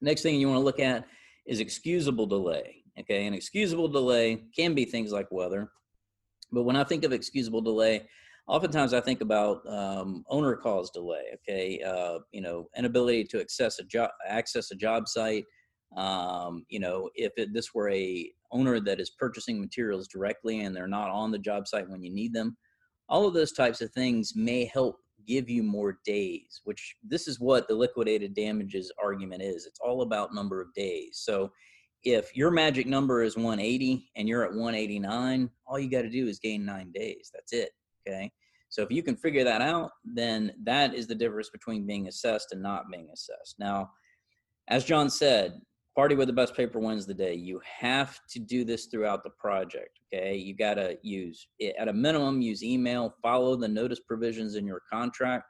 Next 0.00 0.22
thing 0.22 0.38
you 0.38 0.48
want 0.48 0.58
to 0.58 0.64
look 0.64 0.80
at 0.80 1.06
is 1.46 1.60
excusable 1.60 2.26
delay. 2.26 2.82
Okay. 3.00 3.26
An 3.26 3.34
excusable 3.34 3.88
delay 3.88 4.44
can 4.54 4.74
be 4.74 4.84
things 4.84 5.12
like 5.12 5.30
weather. 5.30 5.70
But 6.52 6.64
when 6.64 6.76
I 6.76 6.84
think 6.84 7.04
of 7.04 7.12
excusable 7.12 7.62
delay, 7.62 8.06
oftentimes 8.46 8.92
I 8.92 9.00
think 9.00 9.22
about 9.22 9.66
um, 9.66 10.24
owner 10.28 10.56
caused 10.56 10.92
delay. 10.92 11.24
Okay. 11.34 11.82
Uh, 11.82 12.18
you 12.32 12.42
know, 12.42 12.68
inability 12.76 13.24
to 13.24 13.40
access 13.40 13.78
a 13.78 13.84
job, 13.84 14.10
access 14.28 14.70
a 14.70 14.76
job 14.76 15.08
site, 15.08 15.44
um, 15.96 16.64
you 16.68 16.80
know, 16.80 17.08
if 17.14 17.32
it, 17.36 17.52
this 17.52 17.72
were 17.74 17.90
a 17.90 18.30
owner 18.54 18.80
that 18.80 19.00
is 19.00 19.10
purchasing 19.10 19.60
materials 19.60 20.08
directly 20.08 20.60
and 20.60 20.74
they're 20.74 20.86
not 20.86 21.10
on 21.10 21.30
the 21.30 21.38
job 21.38 21.68
site 21.68 21.88
when 21.88 22.02
you 22.02 22.12
need 22.12 22.32
them, 22.32 22.56
all 23.08 23.26
of 23.26 23.34
those 23.34 23.52
types 23.52 23.80
of 23.80 23.90
things 23.92 24.32
may 24.34 24.64
help 24.64 24.96
give 25.26 25.50
you 25.50 25.62
more 25.62 25.98
days, 26.04 26.60
which 26.64 26.96
this 27.02 27.28
is 27.28 27.40
what 27.40 27.68
the 27.68 27.74
liquidated 27.74 28.34
damages 28.34 28.92
argument 29.02 29.42
is. 29.42 29.66
It's 29.66 29.80
all 29.80 30.02
about 30.02 30.34
number 30.34 30.60
of 30.60 30.72
days. 30.74 31.20
So 31.22 31.50
if 32.04 32.36
your 32.36 32.50
magic 32.50 32.86
number 32.86 33.22
is 33.22 33.36
180 33.36 34.10
and 34.16 34.28
you're 34.28 34.44
at 34.44 34.50
189, 34.50 35.50
all 35.66 35.78
you 35.78 35.90
got 35.90 36.02
to 36.02 36.10
do 36.10 36.28
is 36.28 36.38
gain 36.38 36.64
nine 36.64 36.92
days. 36.92 37.30
That's 37.32 37.52
it. 37.52 37.70
Okay. 38.06 38.30
So 38.68 38.82
if 38.82 38.90
you 38.90 39.02
can 39.02 39.16
figure 39.16 39.44
that 39.44 39.62
out, 39.62 39.92
then 40.04 40.52
that 40.64 40.94
is 40.94 41.06
the 41.06 41.14
difference 41.14 41.48
between 41.48 41.86
being 41.86 42.08
assessed 42.08 42.52
and 42.52 42.62
not 42.62 42.90
being 42.90 43.08
assessed. 43.12 43.54
Now, 43.58 43.90
as 44.68 44.84
John 44.84 45.08
said, 45.08 45.60
party 45.94 46.14
with 46.14 46.26
the 46.26 46.32
best 46.32 46.56
paper 46.56 46.78
wins 46.78 47.06
the 47.06 47.14
day. 47.14 47.34
You 47.34 47.60
have 47.80 48.20
to 48.30 48.38
do 48.38 48.64
this 48.64 48.86
throughout 48.86 49.22
the 49.22 49.30
project. 49.30 50.00
Okay. 50.12 50.36
You 50.36 50.54
got 50.54 50.74
to 50.74 50.98
use, 51.02 51.46
at 51.78 51.88
a 51.88 51.92
minimum, 51.92 52.40
use 52.40 52.62
email, 52.62 53.14
follow 53.22 53.56
the 53.56 53.68
notice 53.68 54.00
provisions 54.00 54.56
in 54.56 54.66
your 54.66 54.82
contract. 54.90 55.44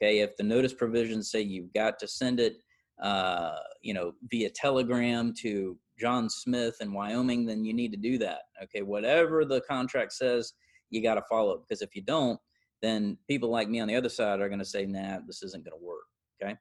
Okay. 0.00 0.20
If 0.20 0.36
the 0.36 0.44
notice 0.44 0.72
provisions 0.72 1.30
say 1.30 1.40
you've 1.40 1.72
got 1.72 1.98
to 1.98 2.08
send 2.08 2.38
it, 2.38 2.56
uh, 3.02 3.56
you 3.82 3.94
know, 3.94 4.12
via 4.30 4.50
telegram 4.50 5.34
to 5.40 5.76
John 5.98 6.30
Smith 6.30 6.76
in 6.80 6.92
Wyoming, 6.92 7.44
then 7.44 7.64
you 7.64 7.74
need 7.74 7.92
to 7.92 7.98
do 7.98 8.18
that. 8.18 8.42
Okay. 8.62 8.82
Whatever 8.82 9.44
the 9.44 9.60
contract 9.62 10.12
says, 10.12 10.52
you 10.90 11.02
got 11.02 11.14
to 11.14 11.22
follow 11.28 11.52
it 11.54 11.60
because 11.68 11.82
if 11.82 11.94
you 11.96 12.02
don't, 12.02 12.38
then 12.82 13.18
people 13.26 13.50
like 13.50 13.68
me 13.68 13.80
on 13.80 13.88
the 13.88 13.96
other 13.96 14.08
side 14.08 14.40
are 14.40 14.48
going 14.48 14.60
to 14.60 14.64
say, 14.64 14.86
nah, 14.86 15.18
this 15.26 15.42
isn't 15.42 15.64
going 15.64 15.76
to 15.76 15.84
work. 15.84 16.04
Okay. 16.40 16.56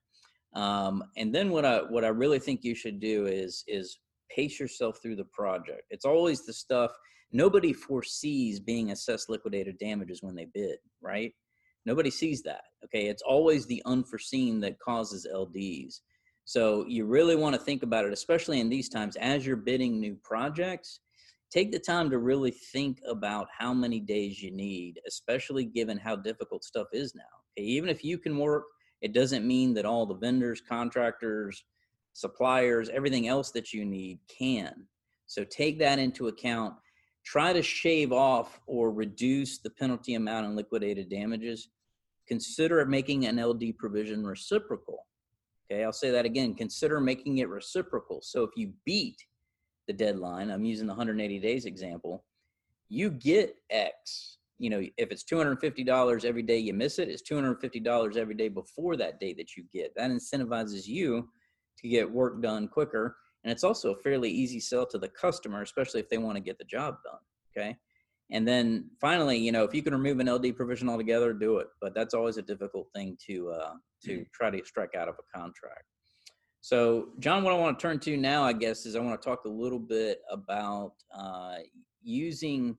Um, 0.58 1.04
and 1.18 1.34
then 1.34 1.52
what 1.52 1.66
I 1.66 1.78
what 1.84 2.04
I 2.04 2.08
really 2.08 2.40
think 2.40 2.64
you 2.64 2.74
should 2.74 3.00
do 3.00 3.28
is 3.28 3.64
is 3.68 4.00
pace 4.36 4.60
yourself 4.60 5.00
through 5.02 5.16
the 5.16 5.26
project. 5.26 5.84
It's 5.92 6.04
always 6.04 6.46
the 6.46 6.54
stuff 6.54 6.92
nobody 7.32 7.74
foresees 7.74 8.60
being 8.60 8.92
assessed 8.92 9.30
liquidated 9.30 9.78
damages 9.78 10.24
when 10.24 10.34
they 10.34 10.48
bid, 10.54 10.78
right? 11.00 11.32
Nobody 11.86 12.10
sees 12.10 12.42
that. 12.44 12.64
Okay, 12.84 13.06
it's 13.08 13.22
always 13.22 13.68
the 13.68 13.84
unforeseen 13.86 14.60
that 14.62 14.80
causes 14.80 15.28
LDs. 15.32 16.00
So 16.46 16.86
you 16.88 17.06
really 17.06 17.36
want 17.36 17.54
to 17.56 17.62
think 17.62 17.84
about 17.84 18.06
it, 18.06 18.14
especially 18.14 18.60
in 18.60 18.70
these 18.70 18.90
times 18.90 19.16
as 19.18 19.46
you're 19.46 19.58
bidding 19.58 20.00
new 20.00 20.18
projects. 20.24 21.02
Take 21.52 21.72
the 21.72 21.80
time 21.80 22.10
to 22.10 22.18
really 22.18 22.52
think 22.52 22.98
about 23.08 23.48
how 23.56 23.74
many 23.74 24.00
days 24.00 24.42
you 24.42 24.52
need, 24.52 25.00
especially 25.08 25.66
given 25.66 25.98
how 25.98 26.16
difficult 26.16 26.64
stuff 26.64 26.88
is 26.94 27.14
now. 27.14 27.22
Okay, 27.58 27.68
even 27.68 27.90
if 27.90 28.04
you 28.04 28.18
can 28.18 28.38
work 28.38 28.64
it 29.02 29.14
doesn't 29.14 29.48
mean 29.48 29.74
that 29.76 29.86
all 29.86 30.06
the 30.06 30.16
vendors, 30.16 30.62
contractors, 30.62 31.64
suppliers, 32.14 32.90
everything 32.90 33.28
else 33.28 33.52
that 33.52 33.74
you 33.74 33.86
need 33.86 34.20
can. 34.28 34.88
So 35.28 35.44
take 35.44 35.78
that 35.80 36.00
into 36.00 36.28
account. 36.28 36.74
Try 37.26 37.54
to 37.54 37.62
shave 37.62 38.12
off 38.12 38.60
or 38.66 38.92
reduce 38.92 39.60
the 39.60 39.70
penalty 39.70 40.16
amount 40.16 40.46
in 40.46 40.56
liquidated 40.56 41.10
damages. 41.10 41.70
Consider 42.28 42.86
making 42.86 43.26
an 43.26 43.42
LD 43.42 43.78
provision 43.78 44.26
reciprocal. 44.26 45.06
Okay, 45.70 45.84
I'll 45.84 45.92
say 45.92 46.12
that 46.12 46.26
again. 46.26 46.56
Consider 46.56 47.00
making 47.02 47.40
it 47.40 47.50
reciprocal. 47.50 48.22
So 48.22 48.44
if 48.44 48.52
you 48.56 48.72
beat 48.86 49.22
the 49.88 49.94
deadline, 49.94 50.50
I'm 50.50 50.64
using 50.64 50.88
the 50.88 50.94
180 50.94 51.40
days 51.40 51.66
example, 51.66 52.24
you 52.90 53.10
get 53.10 53.56
X 53.70 54.37
you 54.60 54.70
know, 54.70 54.82
if 54.98 55.12
it's 55.12 55.24
$250 55.24 56.26
every 56.26 56.42
day 56.42 56.58
you 56.58 56.74
miss 56.74 57.00
it, 57.00 57.10
it's 57.10 57.28
$250 57.30 58.18
every 58.18 58.36
day 58.36 58.50
before 58.50 58.96
that 58.98 59.20
day 59.20 59.34
that 59.34 59.56
you 59.56 59.64
get. 59.72 59.94
That 59.96 60.10
incentivizes 60.10 60.88
you 60.88 61.30
to 61.80 61.88
get 61.88 62.12
work 62.12 62.42
done 62.42 62.68
quicker. 62.68 63.16
And 63.44 63.52
it's 63.52 63.64
also 63.64 63.94
a 63.94 64.00
fairly 64.00 64.30
easy 64.30 64.60
sell 64.60 64.86
to 64.88 64.98
the 64.98 65.10
customer, 65.10 65.62
especially 65.62 66.00
if 66.00 66.10
they 66.10 66.18
want 66.18 66.36
to 66.38 66.42
get 66.42 66.58
the 66.58 66.66
job 66.66 66.96
done. 67.06 67.20
Okay. 67.56 67.78
And 68.32 68.48
then 68.48 68.90
finally, 69.00 69.38
you 69.38 69.52
know, 69.52 69.64
if 69.64 69.74
you 69.74 69.82
can 69.82 69.94
remove 69.94 70.20
an 70.20 70.30
LD 70.30 70.56
provision 70.56 70.90
altogether, 70.90 71.34
do 71.34 71.60
it. 71.60 71.68
But 71.80 71.94
that's 71.96 72.14
always 72.14 72.38
a 72.38 72.42
difficult 72.42 72.88
thing 72.94 73.18
to 73.28 73.52
uh, 73.52 73.74
to 74.04 74.12
mm-hmm. 74.12 74.24
try 74.34 74.50
to 74.50 74.66
strike 74.66 74.96
out 74.96 75.08
of 75.08 75.16
a 75.16 75.38
contract. 75.38 75.84
So, 76.62 77.10
John, 77.20 77.44
what 77.44 77.54
I 77.54 77.58
want 77.58 77.80
to 77.80 77.82
turn 77.82 78.00
to 78.00 78.18
now, 78.18 78.44
I 78.44 78.52
guess, 78.52 78.86
is 78.86 78.96
I 78.96 79.00
want 79.00 79.22
to 79.22 79.26
talk 79.26 79.46
a 79.46 79.50
little 79.50 79.80
bit 79.80 80.20
about 80.30 80.94
uh, 81.18 81.60
using 82.02 82.78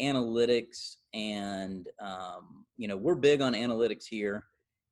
analytics 0.00 0.96
and 1.14 1.88
um, 2.00 2.64
you 2.76 2.88
know 2.88 2.96
we're 2.96 3.14
big 3.14 3.40
on 3.40 3.52
analytics 3.54 4.04
here 4.08 4.44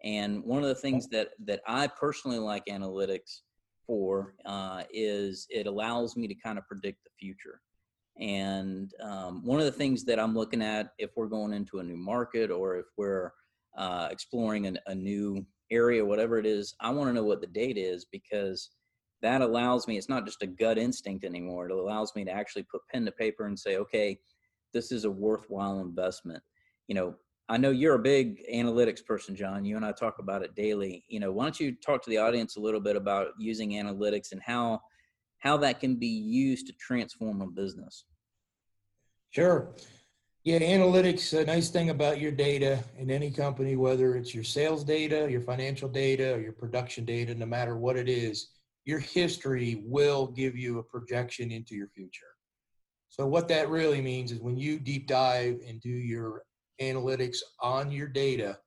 and 0.04 0.42
one 0.44 0.62
of 0.62 0.68
the 0.68 0.74
things 0.74 1.08
that 1.08 1.30
that 1.44 1.60
i 1.66 1.86
personally 1.86 2.38
like 2.38 2.64
analytics 2.66 3.40
for 3.86 4.34
uh, 4.44 4.82
is 4.90 5.46
it 5.50 5.66
allows 5.66 6.16
me 6.16 6.26
to 6.26 6.34
kind 6.34 6.58
of 6.58 6.66
predict 6.66 7.04
the 7.04 7.10
future. 7.18 7.60
And 8.18 8.92
um, 9.02 9.44
one 9.44 9.60
of 9.60 9.66
the 9.66 9.72
things 9.72 10.04
that 10.04 10.18
i'm 10.18 10.34
looking 10.34 10.62
at 10.62 10.92
if 10.98 11.10
we're 11.16 11.26
going 11.26 11.52
into 11.52 11.80
a 11.80 11.84
new 11.84 11.98
market 11.98 12.50
or 12.50 12.76
if 12.76 12.86
we're 12.96 13.30
uh, 13.76 14.08
exploring 14.10 14.66
an, 14.66 14.78
a 14.86 14.94
new 14.94 15.44
area 15.70 16.02
whatever 16.02 16.38
it 16.38 16.46
is 16.46 16.74
i 16.80 16.88
want 16.88 17.10
to 17.10 17.12
know 17.12 17.24
what 17.24 17.40
the 17.40 17.46
data 17.48 17.80
is 17.80 18.06
because 18.10 18.70
that 19.20 19.42
allows 19.42 19.86
me 19.86 19.98
it's 19.98 20.08
not 20.08 20.24
just 20.24 20.42
a 20.42 20.46
gut 20.46 20.78
instinct 20.78 21.24
anymore 21.24 21.66
it 21.66 21.72
allows 21.72 22.14
me 22.14 22.24
to 22.24 22.30
actually 22.30 22.62
put 22.62 22.80
pen 22.90 23.04
to 23.04 23.10
paper 23.10 23.46
and 23.46 23.58
say 23.58 23.76
okay 23.76 24.16
this 24.72 24.92
is 24.92 25.04
a 25.04 25.10
worthwhile 25.10 25.80
investment. 25.80 26.42
You 26.88 26.94
know, 26.94 27.14
I 27.48 27.56
know 27.56 27.70
you're 27.70 27.94
a 27.94 28.00
big 28.00 28.42
analytics 28.52 29.04
person, 29.04 29.36
John. 29.36 29.64
You 29.64 29.76
and 29.76 29.84
I 29.84 29.92
talk 29.92 30.18
about 30.18 30.42
it 30.42 30.54
daily. 30.54 31.04
You 31.08 31.20
know, 31.20 31.30
why 31.30 31.44
don't 31.44 31.60
you 31.60 31.72
talk 31.72 32.02
to 32.02 32.10
the 32.10 32.18
audience 32.18 32.56
a 32.56 32.60
little 32.60 32.80
bit 32.80 32.96
about 32.96 33.28
using 33.38 33.70
analytics 33.70 34.32
and 34.32 34.42
how 34.42 34.82
how 35.38 35.56
that 35.58 35.80
can 35.80 35.96
be 35.96 36.08
used 36.08 36.66
to 36.66 36.72
transform 36.74 37.40
a 37.40 37.46
business? 37.46 38.04
Sure. 39.30 39.74
Yeah, 40.44 40.60
analytics, 40.60 41.38
a 41.38 41.44
nice 41.44 41.70
thing 41.70 41.90
about 41.90 42.20
your 42.20 42.32
data 42.32 42.82
in 42.96 43.10
any 43.10 43.30
company, 43.30 43.76
whether 43.76 44.16
it's 44.16 44.34
your 44.34 44.44
sales 44.44 44.84
data, 44.84 45.26
your 45.30 45.40
financial 45.40 45.88
data, 45.88 46.40
your 46.40 46.52
production 46.52 47.04
data, 47.04 47.34
no 47.34 47.46
matter 47.46 47.76
what 47.76 47.96
it 47.96 48.08
is, 48.08 48.50
your 48.84 49.00
history 49.00 49.82
will 49.84 50.28
give 50.28 50.56
you 50.56 50.78
a 50.78 50.82
projection 50.82 51.50
into 51.50 51.74
your 51.74 51.88
future. 51.88 52.35
So 53.18 53.26
what 53.26 53.48
that 53.48 53.70
really 53.70 54.02
means 54.02 54.30
is 54.30 54.40
when 54.40 54.58
you 54.58 54.78
deep 54.78 55.06
dive 55.06 55.60
and 55.66 55.80
do 55.80 55.88
your 55.88 56.42
analytics 56.82 57.38
on 57.60 57.90
your 57.90 58.08
data, 58.08 58.58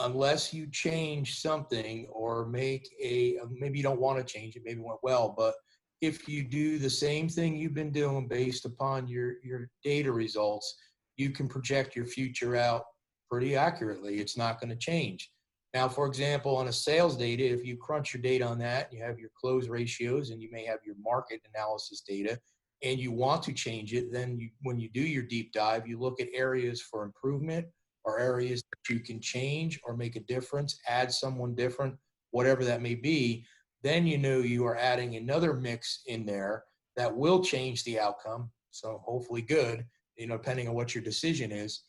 unless 0.00 0.52
you 0.52 0.66
change 0.70 1.40
something 1.40 2.06
or 2.10 2.44
make 2.46 2.86
a 3.02 3.38
maybe 3.50 3.78
you 3.78 3.82
don't 3.82 4.00
want 4.00 4.18
to 4.18 4.24
change 4.24 4.54
it, 4.54 4.62
maybe 4.66 4.80
it 4.80 4.86
went 4.86 4.98
well, 5.02 5.34
but 5.36 5.54
if 6.02 6.28
you 6.28 6.42
do 6.42 6.78
the 6.78 6.90
same 6.90 7.26
thing 7.26 7.56
you've 7.56 7.72
been 7.72 7.90
doing 7.90 8.28
based 8.28 8.66
upon 8.66 9.08
your 9.08 9.36
your 9.42 9.70
data 9.82 10.12
results, 10.12 10.76
you 11.16 11.30
can 11.30 11.48
project 11.48 11.96
your 11.96 12.04
future 12.04 12.54
out 12.54 12.84
pretty 13.30 13.56
accurately. 13.56 14.18
It's 14.18 14.36
not 14.36 14.60
going 14.60 14.70
to 14.70 14.76
change. 14.76 15.30
Now, 15.72 15.88
for 15.88 16.06
example, 16.06 16.54
on 16.56 16.68
a 16.68 16.72
sales 16.72 17.16
data, 17.16 17.44
if 17.44 17.64
you 17.64 17.76
crunch 17.78 18.12
your 18.12 18.22
data 18.22 18.44
on 18.44 18.58
that, 18.58 18.92
you 18.92 19.02
have 19.02 19.18
your 19.18 19.30
close 19.38 19.68
ratios 19.68 20.30
and 20.30 20.42
you 20.42 20.50
may 20.52 20.64
have 20.66 20.78
your 20.84 20.96
market 21.02 21.40
analysis 21.54 22.02
data, 22.06 22.38
and 22.82 22.98
you 22.98 23.12
want 23.12 23.42
to 23.44 23.52
change 23.52 23.94
it, 23.94 24.12
then 24.12 24.38
you, 24.38 24.50
when 24.62 24.78
you 24.78 24.88
do 24.90 25.00
your 25.00 25.22
deep 25.22 25.52
dive, 25.52 25.86
you 25.86 25.98
look 25.98 26.20
at 26.20 26.28
areas 26.34 26.82
for 26.82 27.04
improvement 27.04 27.66
or 28.04 28.18
areas 28.18 28.62
that 28.62 28.94
you 28.94 29.00
can 29.00 29.20
change 29.20 29.80
or 29.84 29.96
make 29.96 30.16
a 30.16 30.20
difference, 30.20 30.78
add 30.88 31.12
someone 31.12 31.54
different, 31.54 31.94
whatever 32.30 32.64
that 32.64 32.82
may 32.82 32.94
be. 32.94 33.44
Then 33.82 34.06
you 34.06 34.18
know 34.18 34.38
you 34.38 34.64
are 34.66 34.76
adding 34.76 35.16
another 35.16 35.54
mix 35.54 36.02
in 36.06 36.26
there 36.26 36.64
that 36.96 37.14
will 37.14 37.42
change 37.42 37.84
the 37.84 37.98
outcome. 37.98 38.50
So 38.70 39.00
hopefully 39.04 39.42
good, 39.42 39.84
you 40.16 40.26
know, 40.26 40.36
depending 40.36 40.68
on 40.68 40.74
what 40.74 40.94
your 40.94 41.04
decision 41.04 41.52
is. 41.52 41.82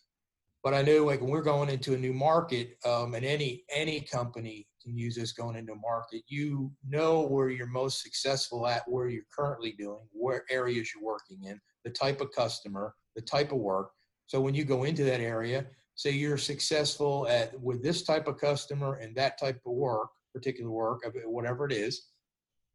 But 0.68 0.74
I 0.74 0.82
knew 0.82 1.06
like 1.06 1.22
when 1.22 1.30
we're 1.30 1.44
going 1.44 1.70
into 1.70 1.94
a 1.94 1.98
new 1.98 2.12
market, 2.12 2.76
um, 2.86 3.14
and 3.14 3.24
any 3.24 3.64
any 3.74 4.02
company 4.02 4.68
can 4.84 4.98
use 4.98 5.16
this 5.16 5.32
going 5.32 5.56
into 5.56 5.72
a 5.72 5.78
market. 5.78 6.24
You 6.28 6.74
know 6.86 7.22
where 7.22 7.48
you're 7.48 7.68
most 7.68 8.04
successful 8.04 8.68
at, 8.68 8.84
where 8.86 9.08
you're 9.08 9.24
currently 9.34 9.72
doing, 9.72 10.06
where 10.12 10.44
areas 10.50 10.92
you're 10.94 11.06
working 11.06 11.46
in, 11.46 11.62
the 11.86 11.90
type 11.90 12.20
of 12.20 12.34
customer, 12.34 12.94
the 13.16 13.22
type 13.22 13.54
of 13.54 13.60
work. 13.60 13.92
So 14.26 14.42
when 14.42 14.54
you 14.56 14.66
go 14.66 14.84
into 14.84 15.06
that 15.06 15.22
area, 15.22 15.68
say 15.96 16.12
you're 16.12 16.38
successful 16.38 17.30
at 17.30 17.58
with 17.62 17.82
this 17.82 18.04
type 18.04 18.28
of 18.28 18.38
customer 18.38 18.96
and 18.96 19.16
that 19.16 19.40
type 19.40 19.62
of 19.66 19.72
work, 19.72 20.10
particular 20.34 20.70
work, 20.70 21.10
whatever 21.28 21.66
it 21.66 21.72
is, 21.72 22.08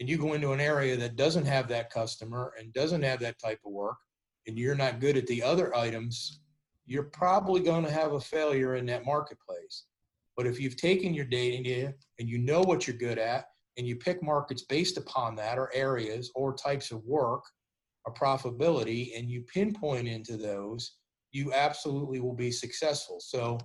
and 0.00 0.08
you 0.08 0.16
go 0.16 0.32
into 0.32 0.52
an 0.52 0.60
area 0.60 0.96
that 0.96 1.16
doesn't 1.16 1.44
have 1.44 1.68
that 1.68 1.90
customer 1.90 2.54
and 2.58 2.72
doesn't 2.72 3.02
have 3.02 3.20
that 3.20 3.38
type 3.38 3.60
of 3.66 3.72
work, 3.72 3.98
and 4.46 4.58
you're 4.58 4.74
not 4.74 4.98
good 4.98 5.18
at 5.18 5.26
the 5.26 5.42
other 5.42 5.76
items, 5.76 6.38
you're 6.86 7.04
probably 7.04 7.60
going 7.60 7.84
to 7.84 7.90
have 7.90 8.12
a 8.12 8.20
failure 8.20 8.76
in 8.76 8.86
that 8.86 9.06
marketplace. 9.06 9.84
But 10.36 10.46
if 10.46 10.60
you've 10.60 10.76
taken 10.76 11.14
your 11.14 11.24
data 11.24 11.92
and 12.18 12.28
you 12.28 12.38
know 12.38 12.62
what 12.62 12.86
you're 12.86 12.96
good 12.96 13.18
at, 13.18 13.46
and 13.78 13.86
you 13.86 13.96
pick 13.96 14.22
markets 14.22 14.62
based 14.62 14.98
upon 14.98 15.34
that, 15.36 15.58
or 15.58 15.70
areas, 15.72 16.30
or 16.34 16.54
types 16.54 16.90
of 16.90 17.02
work, 17.04 17.42
or 18.04 18.12
profitability, 18.12 19.16
and 19.16 19.30
you 19.30 19.42
pinpoint 19.42 20.08
into 20.08 20.36
those, 20.36 20.96
you 21.30 21.52
absolutely 21.54 22.20
will 22.20 22.34
be 22.34 22.50
successful. 22.50 23.18
So 23.20 23.58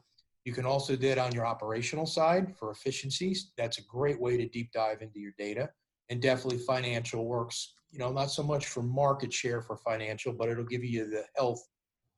you 0.45 0.53
can 0.53 0.65
also 0.65 0.95
do 0.95 1.07
it 1.07 1.17
on 1.17 1.33
your 1.33 1.45
operational 1.45 2.05
side 2.05 2.55
for 2.55 2.71
efficiencies. 2.71 3.51
That's 3.57 3.79
a 3.79 3.83
great 3.83 4.19
way 4.19 4.37
to 4.37 4.47
deep 4.47 4.71
dive 4.71 5.01
into 5.01 5.19
your 5.19 5.33
data. 5.37 5.69
And 6.09 6.21
definitely 6.21 6.59
financial 6.59 7.25
works, 7.25 7.73
you 7.91 7.99
know, 7.99 8.13
not 8.13 8.31
so 8.31 8.43
much 8.43 8.67
for 8.67 8.81
market 8.81 9.33
share 9.33 9.61
for 9.61 9.75
financial, 9.75 10.31
but 10.31 10.47
it'll 10.47 10.63
give 10.63 10.85
you 10.85 11.09
the 11.09 11.25
health 11.35 11.61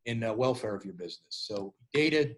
and 0.10 0.24
uh, 0.24 0.34
welfare 0.34 0.76
of 0.76 0.84
your 0.84 0.96
business. 0.96 1.24
So 1.30 1.74
data 1.94 2.36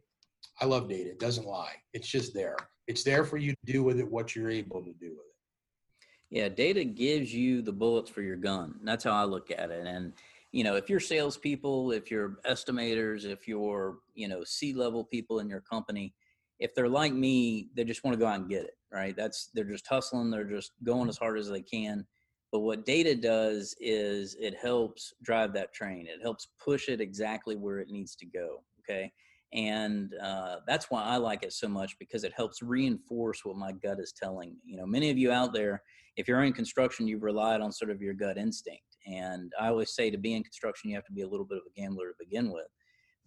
I 0.59 0.65
love 0.65 0.87
data. 0.87 1.09
It 1.09 1.19
doesn't 1.19 1.45
lie. 1.45 1.73
It's 1.93 2.07
just 2.07 2.33
there. 2.33 2.55
It's 2.87 3.03
there 3.03 3.23
for 3.23 3.37
you 3.37 3.51
to 3.51 3.71
do 3.71 3.83
with 3.83 3.99
it 3.99 4.09
what 4.09 4.35
you're 4.35 4.49
able 4.49 4.81
to 4.81 4.93
do 4.93 5.09
with 5.09 5.25
it. 5.25 6.05
Yeah, 6.29 6.49
data 6.49 6.83
gives 6.83 7.33
you 7.33 7.61
the 7.61 7.71
bullets 7.71 8.09
for 8.09 8.21
your 8.21 8.37
gun. 8.37 8.79
That's 8.83 9.03
how 9.03 9.11
I 9.11 9.23
look 9.23 9.51
at 9.51 9.71
it. 9.71 9.85
And 9.85 10.13
you 10.51 10.63
know, 10.63 10.75
if 10.75 10.89
you're 10.89 10.99
salespeople, 10.99 11.91
if 11.91 12.11
you're 12.11 12.37
estimators, 12.45 13.25
if 13.25 13.47
you're 13.47 13.97
you 14.13 14.27
know 14.27 14.43
C-level 14.43 15.05
people 15.05 15.39
in 15.39 15.49
your 15.49 15.61
company, 15.61 16.13
if 16.59 16.75
they're 16.75 16.89
like 16.89 17.13
me, 17.13 17.69
they 17.75 17.83
just 17.83 18.03
want 18.03 18.13
to 18.13 18.19
go 18.19 18.27
out 18.27 18.39
and 18.39 18.49
get 18.49 18.63
it. 18.63 18.77
Right? 18.91 19.15
That's 19.15 19.49
they're 19.53 19.63
just 19.63 19.87
hustling. 19.87 20.29
They're 20.29 20.43
just 20.43 20.71
going 20.83 21.09
as 21.09 21.17
hard 21.17 21.37
as 21.37 21.49
they 21.49 21.61
can. 21.61 22.05
But 22.51 22.60
what 22.60 22.86
data 22.86 23.15
does 23.15 23.75
is 23.79 24.36
it 24.39 24.55
helps 24.55 25.13
drive 25.24 25.53
that 25.53 25.74
train. 25.74 26.05
It 26.08 26.22
helps 26.22 26.50
push 26.63 26.89
it 26.89 27.00
exactly 27.00 27.55
where 27.55 27.79
it 27.79 27.89
needs 27.89 28.15
to 28.17 28.25
go. 28.25 28.63
Okay. 28.79 29.12
And 29.53 30.13
uh, 30.22 30.58
that's 30.65 30.89
why 30.89 31.03
I 31.03 31.17
like 31.17 31.43
it 31.43 31.53
so 31.53 31.67
much 31.67 31.98
because 32.00 32.24
it 32.24 32.34
helps 32.36 32.62
reinforce 32.62 33.43
what 33.43 33.58
my 33.58 33.72
gut 33.74 34.00
is 34.00 34.13
telling 34.13 34.51
me. 34.51 34.60
You 34.65 34.77
know, 34.77 34.86
many 34.86 35.10
of 35.10 35.17
you 35.17 35.31
out 35.31 35.53
there, 35.53 35.81
if 36.15 36.27
you're 36.27 36.43
in 36.43 36.53
construction, 36.53 37.08
you've 37.08 37.24
relied 37.24 37.62
on 37.62 37.72
sort 37.72 37.91
of 37.91 38.01
your 38.01 38.13
gut 38.13 38.38
instinct. 38.38 38.98
And 39.08 39.51
I 39.60 39.67
always 39.67 39.93
say 39.93 40.10
to 40.10 40.17
be 40.17 40.34
in 40.34 40.43
construction, 40.43 40.89
you 40.89 40.96
have 40.96 41.05
to 41.05 41.13
be 41.13 41.24
a 41.24 41.27
little 41.27 41.46
bit 41.46 41.58
of 41.58 41.63
a 41.67 41.79
gambler 41.79 42.08
to 42.08 42.13
begin 42.17 42.51
with. 42.51 42.67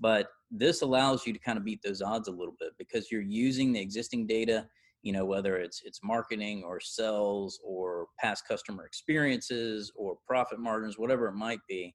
But 0.00 0.28
this 0.50 0.82
allows 0.82 1.26
you 1.26 1.32
to 1.32 1.38
kind 1.38 1.58
of 1.58 1.64
beat 1.64 1.80
those 1.82 2.02
odds 2.02 2.28
a 2.28 2.32
little 2.32 2.56
bit 2.58 2.72
because 2.78 3.10
you're 3.10 3.22
using 3.22 3.72
the 3.72 3.80
existing 3.80 4.26
data 4.26 4.66
you 5.04 5.12
know 5.12 5.24
whether 5.24 5.56
it's 5.58 5.82
it's 5.84 6.00
marketing 6.02 6.64
or 6.64 6.80
sales 6.80 7.60
or 7.62 8.06
past 8.18 8.48
customer 8.48 8.86
experiences 8.86 9.92
or 9.94 10.16
profit 10.26 10.58
margins 10.58 10.98
whatever 10.98 11.28
it 11.28 11.34
might 11.34 11.60
be 11.68 11.94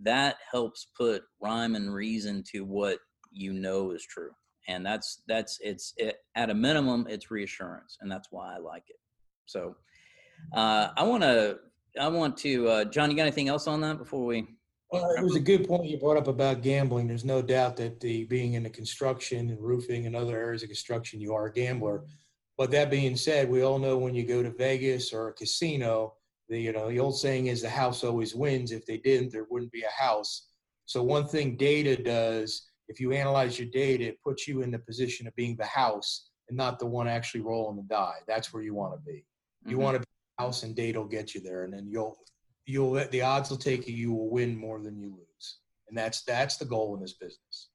that 0.00 0.36
helps 0.50 0.86
put 0.96 1.22
rhyme 1.42 1.74
and 1.74 1.92
reason 1.92 2.42
to 2.52 2.64
what 2.64 2.98
you 3.32 3.52
know 3.52 3.90
is 3.90 4.06
true 4.06 4.30
and 4.68 4.86
that's 4.86 5.22
that's 5.26 5.58
it's 5.60 5.92
it, 5.96 6.16
at 6.36 6.48
a 6.48 6.54
minimum 6.54 7.06
it's 7.10 7.30
reassurance 7.30 7.98
and 8.00 8.10
that's 8.10 8.28
why 8.30 8.54
i 8.54 8.58
like 8.58 8.84
it 8.88 9.00
so 9.46 9.74
uh, 10.54 10.88
i 10.96 11.02
want 11.02 11.22
to 11.22 11.58
i 12.00 12.06
want 12.06 12.36
to 12.36 12.68
uh, 12.68 12.84
john 12.84 13.10
you 13.10 13.16
got 13.16 13.22
anything 13.22 13.48
else 13.48 13.66
on 13.66 13.80
that 13.80 13.98
before 13.98 14.24
we 14.24 14.46
well, 14.92 15.10
it 15.18 15.24
was 15.24 15.34
a 15.34 15.40
good 15.40 15.66
point 15.66 15.86
you 15.86 15.98
brought 15.98 16.18
up 16.18 16.28
about 16.28 16.62
gambling. 16.62 17.08
There's 17.08 17.24
no 17.24 17.42
doubt 17.42 17.76
that 17.78 17.98
the 17.98 18.24
being 18.26 18.54
in 18.54 18.62
the 18.62 18.70
construction 18.70 19.50
and 19.50 19.60
roofing 19.60 20.06
and 20.06 20.14
other 20.14 20.38
areas 20.38 20.62
of 20.62 20.68
construction, 20.68 21.20
you 21.20 21.34
are 21.34 21.46
a 21.46 21.52
gambler. 21.52 22.04
But 22.56 22.70
that 22.70 22.90
being 22.90 23.16
said, 23.16 23.50
we 23.50 23.62
all 23.62 23.78
know 23.78 23.98
when 23.98 24.14
you 24.14 24.24
go 24.24 24.42
to 24.42 24.50
Vegas 24.50 25.12
or 25.12 25.28
a 25.28 25.32
casino, 25.32 26.14
the 26.48 26.60
you 26.60 26.72
know 26.72 26.88
the 26.88 27.00
old 27.00 27.18
saying 27.18 27.46
is 27.46 27.62
the 27.62 27.70
house 27.70 28.04
always 28.04 28.34
wins. 28.34 28.70
If 28.70 28.86
they 28.86 28.98
didn't, 28.98 29.32
there 29.32 29.46
wouldn't 29.50 29.72
be 29.72 29.82
a 29.82 30.02
house. 30.02 30.48
So 30.86 31.02
one 31.02 31.26
thing 31.26 31.56
data 31.56 32.00
does, 32.00 32.70
if 32.88 33.00
you 33.00 33.12
analyze 33.12 33.58
your 33.58 33.68
data, 33.68 34.04
it 34.04 34.22
puts 34.22 34.46
you 34.46 34.62
in 34.62 34.70
the 34.70 34.78
position 34.78 35.26
of 35.26 35.34
being 35.34 35.56
the 35.56 35.64
house 35.64 36.28
and 36.48 36.56
not 36.56 36.78
the 36.78 36.86
one 36.86 37.08
actually 37.08 37.40
rolling 37.40 37.76
the 37.76 37.82
die. 37.82 38.18
That's 38.26 38.52
where 38.52 38.62
you 38.62 38.74
want 38.74 38.92
to 38.94 39.00
be. 39.00 39.24
You 39.64 39.76
mm-hmm. 39.76 39.82
want 39.82 39.94
to 39.94 40.00
be 40.00 40.06
the 40.36 40.44
house, 40.44 40.62
and 40.62 40.76
data 40.76 41.00
will 41.00 41.08
get 41.08 41.34
you 41.34 41.40
there, 41.40 41.64
and 41.64 41.72
then 41.72 41.88
you'll 41.88 42.16
you'll 42.66 43.04
the 43.08 43.22
odds 43.22 43.50
will 43.50 43.56
take 43.56 43.88
you. 43.88 43.94
You 43.94 44.12
will 44.12 44.30
win 44.30 44.56
more 44.56 44.80
than 44.80 44.98
you 44.98 45.08
lose, 45.10 45.58
and 45.88 45.96
that's 45.96 46.22
that's 46.22 46.56
the 46.56 46.66
goal 46.66 46.94
in 46.94 47.00
this 47.00 47.14
business. 47.14 47.70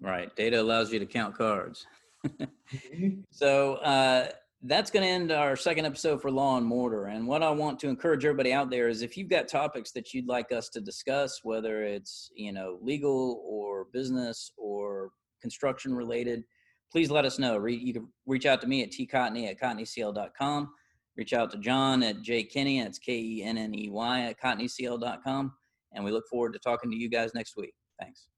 Right. 0.00 0.34
Data 0.36 0.60
allows 0.60 0.92
you 0.92 0.98
to 0.98 1.06
count 1.06 1.34
cards. 1.36 1.86
Mm-hmm. 2.24 3.20
so 3.30 3.74
uh, 3.74 4.28
that's 4.62 4.90
going 4.90 5.04
to 5.04 5.08
end 5.08 5.30
our 5.30 5.56
second 5.56 5.84
episode 5.84 6.22
for 6.22 6.30
Law 6.30 6.56
and 6.56 6.66
Mortar. 6.66 7.06
And 7.06 7.26
what 7.26 7.42
I 7.42 7.50
want 7.50 7.78
to 7.80 7.88
encourage 7.88 8.24
everybody 8.24 8.52
out 8.52 8.70
there 8.70 8.88
is 8.88 9.02
if 9.02 9.16
you've 9.16 9.28
got 9.28 9.46
topics 9.46 9.92
that 9.92 10.14
you'd 10.14 10.26
like 10.26 10.50
us 10.52 10.68
to 10.70 10.80
discuss, 10.80 11.40
whether 11.42 11.84
it's 11.84 12.30
you 12.34 12.52
know 12.52 12.78
legal 12.80 13.42
or 13.46 13.86
business 13.92 14.50
or 14.56 15.10
construction 15.42 15.94
related, 15.94 16.42
please 16.90 17.10
let 17.10 17.24
us 17.24 17.38
know. 17.38 17.58
Re- 17.58 17.76
you 17.76 17.92
can 17.92 18.08
reach 18.26 18.46
out 18.46 18.60
to 18.62 18.66
me 18.66 18.82
at 18.82 18.90
tcotney 18.90 19.50
at 19.50 19.60
cotneycl.com. 19.60 20.70
Reach 21.16 21.32
out 21.32 21.50
to 21.52 21.58
John 21.58 22.02
at 22.02 22.22
jkenney, 22.22 22.82
that's 22.82 22.98
K-E-N-N-E-Y 22.98 24.20
at 24.22 24.40
cotneycl.com. 24.40 25.52
And 25.92 26.04
we 26.04 26.10
look 26.10 26.24
forward 26.28 26.54
to 26.54 26.58
talking 26.58 26.90
to 26.90 26.96
you 26.96 27.08
guys 27.08 27.34
next 27.34 27.56
week. 27.56 27.74
Thanks. 28.00 28.28